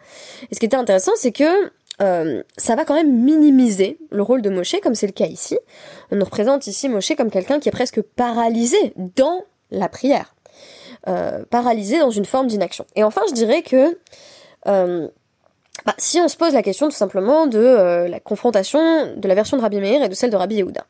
Et 0.52 0.56
ce 0.56 0.60
qui 0.60 0.66
était 0.66 0.76
intéressant, 0.76 1.14
c'est 1.16 1.32
que 1.32 1.72
euh, 2.02 2.44
ça 2.58 2.76
va 2.76 2.84
quand 2.84 2.96
même 2.96 3.14
minimiser 3.24 3.98
le 4.12 4.22
rôle 4.22 4.42
de 4.42 4.50
Moshe, 4.50 4.76
comme 4.84 4.94
c'est 4.94 5.08
le 5.08 5.14
cas 5.14 5.28
ici. 5.28 5.58
On 6.12 6.18
nous 6.18 6.26
représente 6.26 6.68
ici 6.68 6.90
Moshe 6.90 7.14
comme 7.16 7.32
quelqu'un 7.32 7.62
qui 7.62 7.70
est 7.70 7.72
presque 7.72 8.02
paralysé 8.02 8.94
dans 9.16 9.42
la 9.72 9.88
prière, 9.88 10.36
paralysé 11.50 12.00
dans 12.00 12.12
une 12.12 12.26
forme 12.26 12.48
d'inaction. 12.48 12.86
Et 12.98 13.06
enfin, 13.06 13.22
je 13.30 13.34
dirais 13.34 13.62
que 13.62 13.98
bah, 14.66 15.94
si 15.98 16.20
on 16.20 16.28
se 16.28 16.36
pose 16.36 16.54
la 16.54 16.62
question 16.62 16.88
tout 16.90 16.96
simplement 16.96 17.48
de 17.48 18.08
la 18.10 18.20
confrontation 18.20 19.16
de 19.16 19.28
la 19.28 19.36
version 19.36 19.56
de 19.56 19.62
Rabbi 19.62 19.80
Meir 19.80 20.04
et 20.04 20.10
de 20.10 20.14
celle 20.14 20.30
de 20.30 20.36
Rabbi 20.36 20.56
Yehuda, 20.56 20.86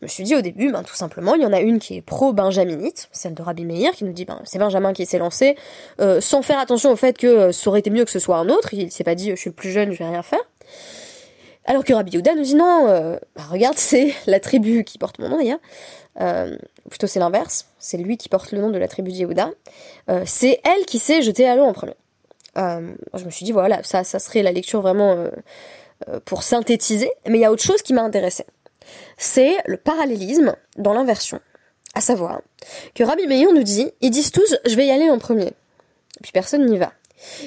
je 0.00 0.04
me 0.04 0.08
suis 0.08 0.24
dit 0.24 0.34
au 0.34 0.42
début, 0.42 0.70
ben, 0.70 0.82
tout 0.82 0.94
simplement, 0.94 1.34
il 1.34 1.42
y 1.42 1.46
en 1.46 1.52
a 1.52 1.60
une 1.60 1.78
qui 1.78 1.96
est 1.96 2.02
pro-benjaminite, 2.02 3.08
celle 3.12 3.32
de 3.32 3.42
Rabbi 3.42 3.64
Meir, 3.64 3.92
qui 3.92 4.04
nous 4.04 4.12
dit, 4.12 4.26
ben, 4.26 4.40
c'est 4.44 4.58
Benjamin 4.58 4.92
qui 4.92 5.06
s'est 5.06 5.18
lancé, 5.18 5.56
euh, 6.00 6.20
sans 6.20 6.42
faire 6.42 6.58
attention 6.58 6.92
au 6.92 6.96
fait 6.96 7.16
que 7.16 7.26
euh, 7.26 7.52
ça 7.52 7.70
aurait 7.70 7.80
été 7.80 7.88
mieux 7.88 8.04
que 8.04 8.10
ce 8.10 8.18
soit 8.18 8.36
un 8.36 8.48
autre, 8.50 8.74
il 8.74 8.90
s'est 8.92 9.04
pas 9.04 9.14
dit, 9.14 9.30
je 9.30 9.36
suis 9.36 9.50
le 9.50 9.54
plus 9.54 9.70
jeune, 9.70 9.92
je 9.92 9.98
vais 9.98 10.08
rien 10.08 10.22
faire. 10.22 10.40
Alors 11.64 11.82
que 11.82 11.94
Rabbi 11.94 12.12
Yehuda 12.12 12.34
nous 12.34 12.42
dit, 12.42 12.54
non, 12.54 12.88
euh, 12.88 13.16
ben, 13.36 13.44
regarde, 13.50 13.76
c'est 13.78 14.12
la 14.26 14.38
tribu 14.38 14.84
qui 14.84 14.98
porte 14.98 15.18
mon 15.18 15.30
nom 15.30 15.38
d'ailleurs, 15.38 15.60
plutôt 16.90 17.06
c'est 17.06 17.18
l'inverse, 17.18 17.68
c'est 17.78 17.96
lui 17.96 18.18
qui 18.18 18.28
porte 18.28 18.52
le 18.52 18.60
nom 18.60 18.70
de 18.70 18.78
la 18.78 18.88
tribu 18.88 19.12
de 19.12 19.16
Yehuda, 19.16 19.50
c'est 20.24 20.60
elle 20.64 20.84
qui 20.86 20.98
s'est 20.98 21.22
jetée 21.22 21.46
à 21.48 21.56
l'eau 21.56 21.64
en 21.64 21.72
premier. 21.72 21.96
je 22.56 23.24
me 23.24 23.30
suis 23.30 23.44
dit, 23.44 23.52
voilà, 23.52 23.82
ça, 23.82 24.04
ça 24.04 24.18
serait 24.18 24.42
la 24.42 24.52
lecture 24.52 24.80
vraiment 24.80 25.26
pour 26.24 26.42
synthétiser, 26.42 27.10
mais 27.26 27.36
il 27.38 27.40
y 27.42 27.44
a 27.44 27.52
autre 27.52 27.62
chose 27.62 27.82
qui 27.82 27.92
m'a 27.92 28.02
intéressé 28.02 28.46
c'est 29.16 29.56
le 29.66 29.76
parallélisme 29.76 30.54
dans 30.76 30.92
l'inversion. 30.92 31.40
À 31.94 32.00
savoir 32.00 32.42
que 32.94 33.04
Rabbi 33.04 33.26
Meir 33.26 33.52
nous 33.52 33.62
dit, 33.62 33.90
ils 34.00 34.10
disent 34.10 34.30
tous, 34.30 34.56
je 34.66 34.74
vais 34.76 34.86
y 34.86 34.90
aller 34.90 35.08
en 35.08 35.18
premier. 35.18 35.46
Et 35.46 36.22
puis 36.22 36.32
personne 36.32 36.66
n'y 36.66 36.78
va. 36.78 36.92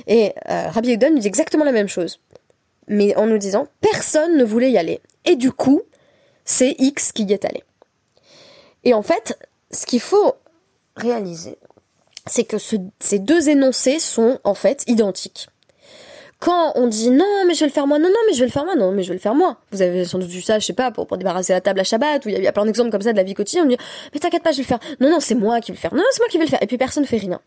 Et 0.07 0.33
euh, 0.49 0.69
Rabbi 0.69 0.89
Yehuda 0.89 1.09
nous 1.09 1.19
dit 1.19 1.27
exactement 1.27 1.65
la 1.65 1.71
même 1.71 1.87
chose. 1.87 2.19
Mais 2.87 3.15
en 3.15 3.27
nous 3.27 3.37
disant, 3.37 3.67
personne 3.81 4.37
ne 4.37 4.43
voulait 4.43 4.71
y 4.71 4.77
aller. 4.77 5.01
Et 5.25 5.35
du 5.35 5.51
coup, 5.51 5.83
c'est 6.45 6.75
X 6.79 7.11
qui 7.11 7.23
y 7.23 7.33
est 7.33 7.45
allé. 7.45 7.63
Et 8.83 8.93
en 8.93 9.03
fait, 9.03 9.37
ce 9.71 9.85
qu'il 9.85 9.99
faut 9.99 10.33
réaliser, 10.95 11.57
c'est 12.25 12.43
que 12.43 12.57
ces 12.57 13.19
deux 13.19 13.49
énoncés 13.49 13.99
sont 13.99 14.39
en 14.43 14.55
fait 14.55 14.83
identiques 14.87 15.49
quand 16.39 16.71
on 16.75 16.87
dit 16.87 17.09
non 17.09 17.25
mais 17.47 17.53
je 17.53 17.59
vais 17.59 17.65
le 17.65 17.71
faire 17.71 17.85
moi, 17.85 17.99
non 17.99 18.07
non 18.07 18.19
mais 18.27 18.33
je 18.33 18.39
vais 18.39 18.45
le 18.45 18.51
faire 18.51 18.63
moi, 18.63 18.75
non 18.75 18.91
mais 18.91 19.03
je 19.03 19.09
vais 19.09 19.15
le 19.15 19.19
faire 19.19 19.35
moi. 19.35 19.57
Vous 19.71 19.81
avez 19.81 20.05
sans 20.05 20.19
doute 20.19 20.29
vu 20.29 20.41
ça, 20.41 20.57
je 20.57 20.65
sais 20.65 20.73
pas, 20.73 20.89
pour, 20.89 21.05
débarrasser 21.17 21.51
la 21.53 21.59
table 21.59 21.81
à 21.81 21.83
Shabbat, 21.83 22.25
ou 22.25 22.29
il 22.29 22.41
y, 22.41 22.47
a 22.47 22.51
plein 22.53 22.65
d'exemples 22.65 22.91
comme 22.91 23.01
ça 23.01 23.11
de 23.11 23.17
la 23.17 23.23
vie 23.23 23.33
quotidienne, 23.33 23.65
on 23.65 23.69
dit 23.69 23.77
mais 24.13 24.19
t'inquiète 24.19 24.43
pas, 24.43 24.51
je 24.51 24.57
vais 24.57 24.63
le 24.63 24.67
faire. 24.67 24.79
Non 25.01 25.09
non 25.09 25.19
c'est 25.19 25.35
moi 25.35 25.59
qui 25.59 25.71
vais 25.71 25.75
le 25.75 25.81
faire. 25.81 25.93
Non, 25.93 26.03
c'est 26.11 26.21
moi 26.21 26.29
qui 26.29 26.37
vais 26.37 26.45
le 26.45 26.49
faire. 26.49 26.63
Et 26.63 26.67
puis 26.67 26.77
personne 26.77 27.05
fait 27.05 27.17
rien. 27.17 27.41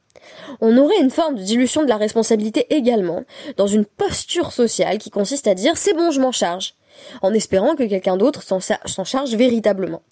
On 0.61 0.77
aurait 0.77 1.01
une 1.01 1.11
forme 1.11 1.37
de 1.37 1.43
dilution 1.43 1.83
de 1.85 1.89
la 1.89 1.97
responsabilité 1.97 2.67
également, 2.71 3.25
dans 3.57 3.67
une 3.67 3.87
posture 3.87 4.53
sociale 4.53 4.99
qui 4.99 5.11
consiste 5.11 5.47
à 5.47 5.55
dire 5.55 5.77
c'est 5.77 5.95
bon 5.95 6.11
je 6.11 6.21
m'en 6.21 6.33
charge, 6.33 6.75
en 7.23 7.33
espérant 7.33 7.75
que 7.75 7.85
quelqu'un 7.85 8.19
d'autre 8.19 8.43
s'en 8.43 8.61
charge 9.05 9.35
véritablement. 9.35 10.03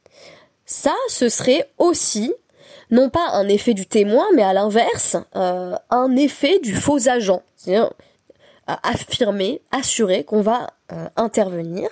Ça, 0.65 0.95
ce 1.09 1.29
serait 1.29 1.69
aussi 1.79 2.33
non 2.91 3.09
pas 3.09 3.29
un 3.33 3.49
effet 3.49 3.75
du 3.75 3.87
témoin, 3.87 4.25
mais 4.35 4.43
à 4.43 4.53
l'inverse, 4.53 5.17
euh, 5.37 5.77
un 5.91 6.17
effet 6.17 6.59
du 6.61 6.75
faux 6.75 7.09
agent. 7.09 7.43
Affirmer, 8.83 9.63
assurer 9.73 10.25
qu'on 10.25 10.43
va 10.43 10.69
euh, 10.93 11.09
intervenir, 11.17 11.89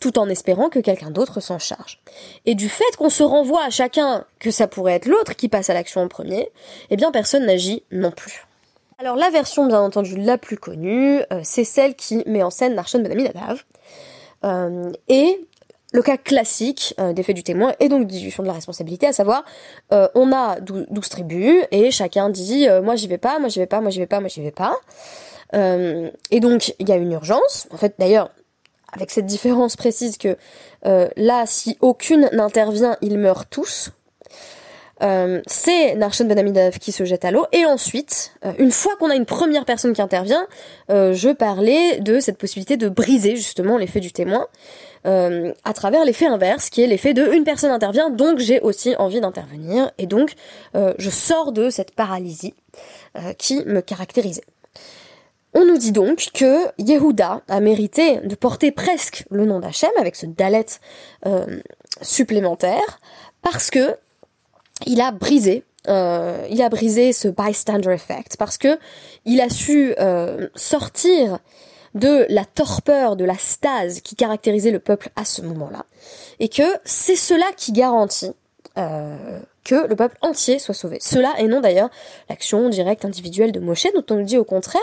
tout 0.00 0.18
en 0.18 0.28
espérant 0.28 0.68
que 0.68 0.78
quelqu'un 0.78 1.10
d'autre 1.10 1.40
s'en 1.40 1.58
charge. 1.58 2.00
Et 2.46 2.54
du 2.54 2.68
fait 2.68 2.96
qu'on 2.96 3.10
se 3.10 3.22
renvoie 3.22 3.64
à 3.64 3.70
chacun 3.70 4.24
que 4.38 4.50
ça 4.50 4.66
pourrait 4.66 4.94
être 4.94 5.06
l'autre 5.06 5.34
qui 5.34 5.48
passe 5.48 5.70
à 5.70 5.74
l'action 5.74 6.02
en 6.02 6.08
premier, 6.08 6.50
eh 6.90 6.96
bien 6.96 7.10
personne 7.10 7.46
n'agit 7.46 7.82
non 7.90 8.10
plus. 8.10 8.46
Alors 8.98 9.16
la 9.16 9.30
version 9.30 9.66
bien 9.66 9.80
entendu 9.80 10.16
la 10.16 10.38
plus 10.38 10.56
connue, 10.56 11.20
euh, 11.32 11.40
c'est 11.44 11.64
celle 11.64 11.94
qui 11.94 12.22
met 12.26 12.42
en 12.42 12.50
scène 12.50 12.74
Narshon 12.74 13.00
Ben 13.00 13.12
Aminadav. 13.12 13.64
Euh, 14.44 14.92
et 15.08 15.47
le 15.92 16.02
cas 16.02 16.16
classique 16.16 16.94
euh, 17.00 17.12
des 17.12 17.22
faits 17.22 17.36
du 17.36 17.42
témoin 17.42 17.74
et 17.80 17.88
donc 17.88 18.06
dilution 18.06 18.42
de 18.42 18.48
la 18.48 18.54
responsabilité, 18.54 19.06
à 19.06 19.12
savoir 19.12 19.44
on 19.90 20.32
a 20.32 20.60
12 20.60 21.08
tribus 21.08 21.64
et 21.70 21.90
chacun 21.90 22.30
dit 22.30 22.66
moi 22.82 22.96
j'y 22.96 23.08
vais 23.08 23.18
pas, 23.18 23.38
moi 23.38 23.48
j'y 23.48 23.60
vais 23.60 23.66
pas, 23.66 23.80
moi 23.80 23.90
j'y 23.90 24.00
vais 24.00 24.06
pas, 24.06 24.20
moi 24.20 24.28
j'y 24.28 24.42
vais 24.42 24.50
pas. 24.50 24.76
et 25.54 26.40
donc 26.40 26.74
il 26.78 26.88
y 26.88 26.92
a 26.92 26.96
une 26.96 27.12
urgence. 27.12 27.68
En 27.72 27.76
fait 27.76 27.94
d'ailleurs 27.98 28.30
avec 28.92 29.10
cette 29.10 29.26
différence 29.26 29.76
précise 29.76 30.18
que 30.18 30.36
là 30.82 31.44
si 31.46 31.78
aucune 31.80 32.28
n'intervient 32.32 32.96
ils 33.00 33.18
meurent 33.18 33.46
tous. 33.46 33.92
Euh, 35.02 35.40
c'est 35.46 35.94
Narshon 35.94 36.24
Ben 36.24 36.38
Amidav 36.38 36.78
qui 36.78 36.92
se 36.92 37.04
jette 37.04 37.24
à 37.24 37.30
l'eau. 37.30 37.46
Et 37.52 37.64
ensuite, 37.64 38.32
euh, 38.44 38.52
une 38.58 38.70
fois 38.70 38.96
qu'on 38.96 39.10
a 39.10 39.14
une 39.14 39.26
première 39.26 39.64
personne 39.64 39.92
qui 39.92 40.02
intervient, 40.02 40.46
euh, 40.90 41.12
je 41.12 41.30
parlais 41.30 42.00
de 42.00 42.20
cette 42.20 42.38
possibilité 42.38 42.76
de 42.76 42.88
briser 42.88 43.36
justement 43.36 43.78
l'effet 43.78 44.00
du 44.00 44.12
témoin 44.12 44.46
à 45.04 45.72
travers 45.72 46.04
l'effet 46.04 46.26
inverse, 46.26 46.68
qui 46.68 46.82
est 46.82 46.86
l'effet 46.86 47.14
de 47.14 47.32
une 47.32 47.44
personne 47.44 47.70
intervient, 47.70 48.10
donc 48.10 48.40
j'ai 48.40 48.60
aussi 48.60 48.94
envie 48.96 49.22
d'intervenir. 49.22 49.90
Et 49.96 50.06
donc, 50.06 50.34
je 50.74 51.08
sors 51.08 51.52
de 51.52 51.70
cette 51.70 51.92
paralysie 51.92 52.52
qui 53.38 53.64
me 53.64 53.80
caractérisait. 53.80 54.44
On 55.54 55.64
nous 55.64 55.78
dit 55.78 55.92
donc 55.92 56.28
que 56.34 56.66
Yehuda 56.76 57.40
a 57.48 57.60
mérité 57.60 58.18
de 58.18 58.34
porter 58.34 58.70
presque 58.70 59.24
le 59.30 59.46
nom 59.46 59.60
d'Hachem 59.60 59.92
avec 59.98 60.14
ce 60.14 60.26
dalet 60.26 60.66
supplémentaire 62.02 63.00
parce 63.40 63.70
que 63.70 63.96
il 64.86 65.00
a 65.00 65.10
brisé 65.10 65.64
euh, 65.88 66.46
il 66.50 66.60
a 66.60 66.68
brisé 66.68 67.12
ce 67.12 67.28
bystander 67.28 67.92
effect 67.92 68.36
parce 68.36 68.58
que 68.58 68.78
il 69.24 69.40
a 69.40 69.48
su 69.48 69.94
euh, 69.98 70.48
sortir 70.54 71.38
de 71.94 72.26
la 72.28 72.44
torpeur, 72.44 73.16
de 73.16 73.24
la 73.24 73.38
stase 73.38 74.00
qui 74.02 74.14
caractérisait 74.14 74.70
le 74.70 74.80
peuple 74.80 75.10
à 75.16 75.24
ce 75.24 75.40
moment-là, 75.42 75.86
et 76.40 76.48
que 76.48 76.62
c'est 76.84 77.16
cela 77.16 77.46
qui 77.56 77.72
garantit 77.72 78.32
euh, 78.76 79.40
que 79.64 79.86
le 79.86 79.96
peuple 79.96 80.18
entier 80.20 80.58
soit 80.58 80.74
sauvé. 80.74 80.98
Cela 81.00 81.32
et 81.38 81.48
non 81.48 81.60
d'ailleurs 81.60 81.90
l'action 82.28 82.68
directe 82.68 83.04
individuelle 83.04 83.52
de 83.52 83.60
Moshe, 83.60 83.86
dont 83.94 84.04
on 84.14 84.20
dit 84.20 84.36
au 84.36 84.44
contraire 84.44 84.82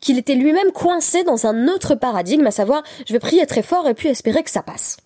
qu'il 0.00 0.18
était 0.18 0.36
lui-même 0.36 0.70
coincé 0.72 1.24
dans 1.24 1.46
un 1.46 1.66
autre 1.66 1.96
paradigme, 1.96 2.46
à 2.46 2.52
savoir 2.52 2.84
je 3.06 3.12
vais 3.12 3.18
prier 3.18 3.46
très 3.46 3.62
fort 3.62 3.88
et 3.88 3.94
puis 3.94 4.08
espérer 4.08 4.44
que 4.44 4.50
ça 4.50 4.62
passe. 4.62 4.98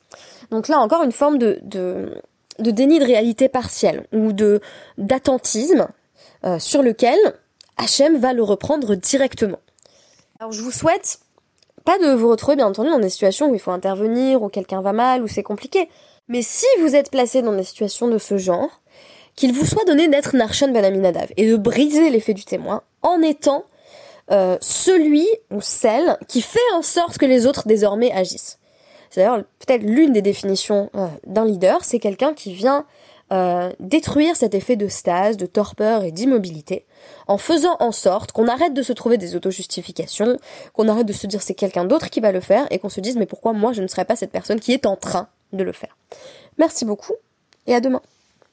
Donc 0.50 0.68
là 0.68 0.78
encore 0.80 1.02
une 1.02 1.12
forme 1.12 1.38
de 1.38 1.60
de 2.58 2.70
déni 2.70 2.98
de 2.98 3.04
réalité 3.04 3.48
partielle 3.48 4.06
ou 4.12 4.32
de 4.32 4.60
d'attentisme 4.96 5.88
euh, 6.44 6.58
sur 6.58 6.82
lequel 6.82 7.18
Hachem 7.76 8.18
va 8.18 8.32
le 8.32 8.42
reprendre 8.42 8.94
directement. 8.94 9.60
Alors 10.40 10.52
je 10.52 10.62
vous 10.62 10.70
souhaite 10.70 11.20
pas 11.84 11.98
de 11.98 12.12
vous 12.12 12.28
retrouver 12.28 12.56
bien 12.56 12.66
entendu 12.66 12.90
dans 12.90 12.98
des 12.98 13.08
situations 13.08 13.50
où 13.50 13.54
il 13.54 13.60
faut 13.60 13.70
intervenir, 13.70 14.42
où 14.42 14.48
quelqu'un 14.48 14.82
va 14.82 14.92
mal, 14.92 15.22
où 15.22 15.28
c'est 15.28 15.42
compliqué. 15.42 15.88
Mais 16.28 16.42
si 16.42 16.66
vous 16.80 16.94
êtes 16.94 17.10
placé 17.10 17.40
dans 17.40 17.54
des 17.54 17.64
situations 17.64 18.08
de 18.08 18.18
ce 18.18 18.36
genre, 18.36 18.82
qu'il 19.34 19.52
vous 19.52 19.64
soit 19.64 19.84
donné 19.84 20.08
d'être 20.08 20.36
Narshan 20.36 20.68
Ben 20.68 20.84
Aminadav 20.84 21.28
et 21.36 21.48
de 21.48 21.56
briser 21.56 22.10
l'effet 22.10 22.34
du 22.34 22.44
témoin 22.44 22.82
en 23.02 23.22
étant 23.22 23.64
euh, 24.30 24.58
celui 24.60 25.26
ou 25.50 25.60
celle 25.60 26.18
qui 26.28 26.42
fait 26.42 26.58
en 26.74 26.82
sorte 26.82 27.18
que 27.18 27.24
les 27.24 27.46
autres 27.46 27.66
désormais 27.66 28.12
agissent. 28.12 28.58
C'est 29.10 29.20
d'ailleurs 29.20 29.44
peut-être 29.58 29.82
l'une 29.82 30.12
des 30.12 30.22
définitions 30.22 30.90
euh, 30.94 31.06
d'un 31.26 31.44
leader, 31.44 31.84
c'est 31.84 31.98
quelqu'un 31.98 32.34
qui 32.34 32.52
vient 32.52 32.84
euh, 33.30 33.70
détruire 33.78 34.36
cet 34.36 34.54
effet 34.54 34.76
de 34.76 34.88
stase, 34.88 35.36
de 35.36 35.44
torpeur 35.44 36.02
et 36.02 36.12
d'immobilité, 36.12 36.86
en 37.26 37.36
faisant 37.36 37.76
en 37.80 37.92
sorte 37.92 38.32
qu'on 38.32 38.48
arrête 38.48 38.72
de 38.72 38.82
se 38.82 38.92
trouver 38.94 39.18
des 39.18 39.36
auto-justifications, 39.36 40.38
qu'on 40.72 40.88
arrête 40.88 41.06
de 41.06 41.12
se 41.12 41.26
dire 41.26 41.42
c'est 41.42 41.54
quelqu'un 41.54 41.84
d'autre 41.84 42.08
qui 42.08 42.20
va 42.20 42.32
le 42.32 42.40
faire, 42.40 42.66
et 42.70 42.78
qu'on 42.78 42.88
se 42.88 43.00
dise 43.00 43.16
mais 43.16 43.26
pourquoi 43.26 43.52
moi 43.52 43.72
je 43.72 43.82
ne 43.82 43.86
serais 43.86 44.06
pas 44.06 44.16
cette 44.16 44.32
personne 44.32 44.60
qui 44.60 44.72
est 44.72 44.86
en 44.86 44.96
train 44.96 45.28
de 45.52 45.62
le 45.62 45.72
faire. 45.72 45.96
Merci 46.56 46.86
beaucoup, 46.86 47.14
et 47.66 47.74
à 47.74 47.80
demain. 47.80 48.00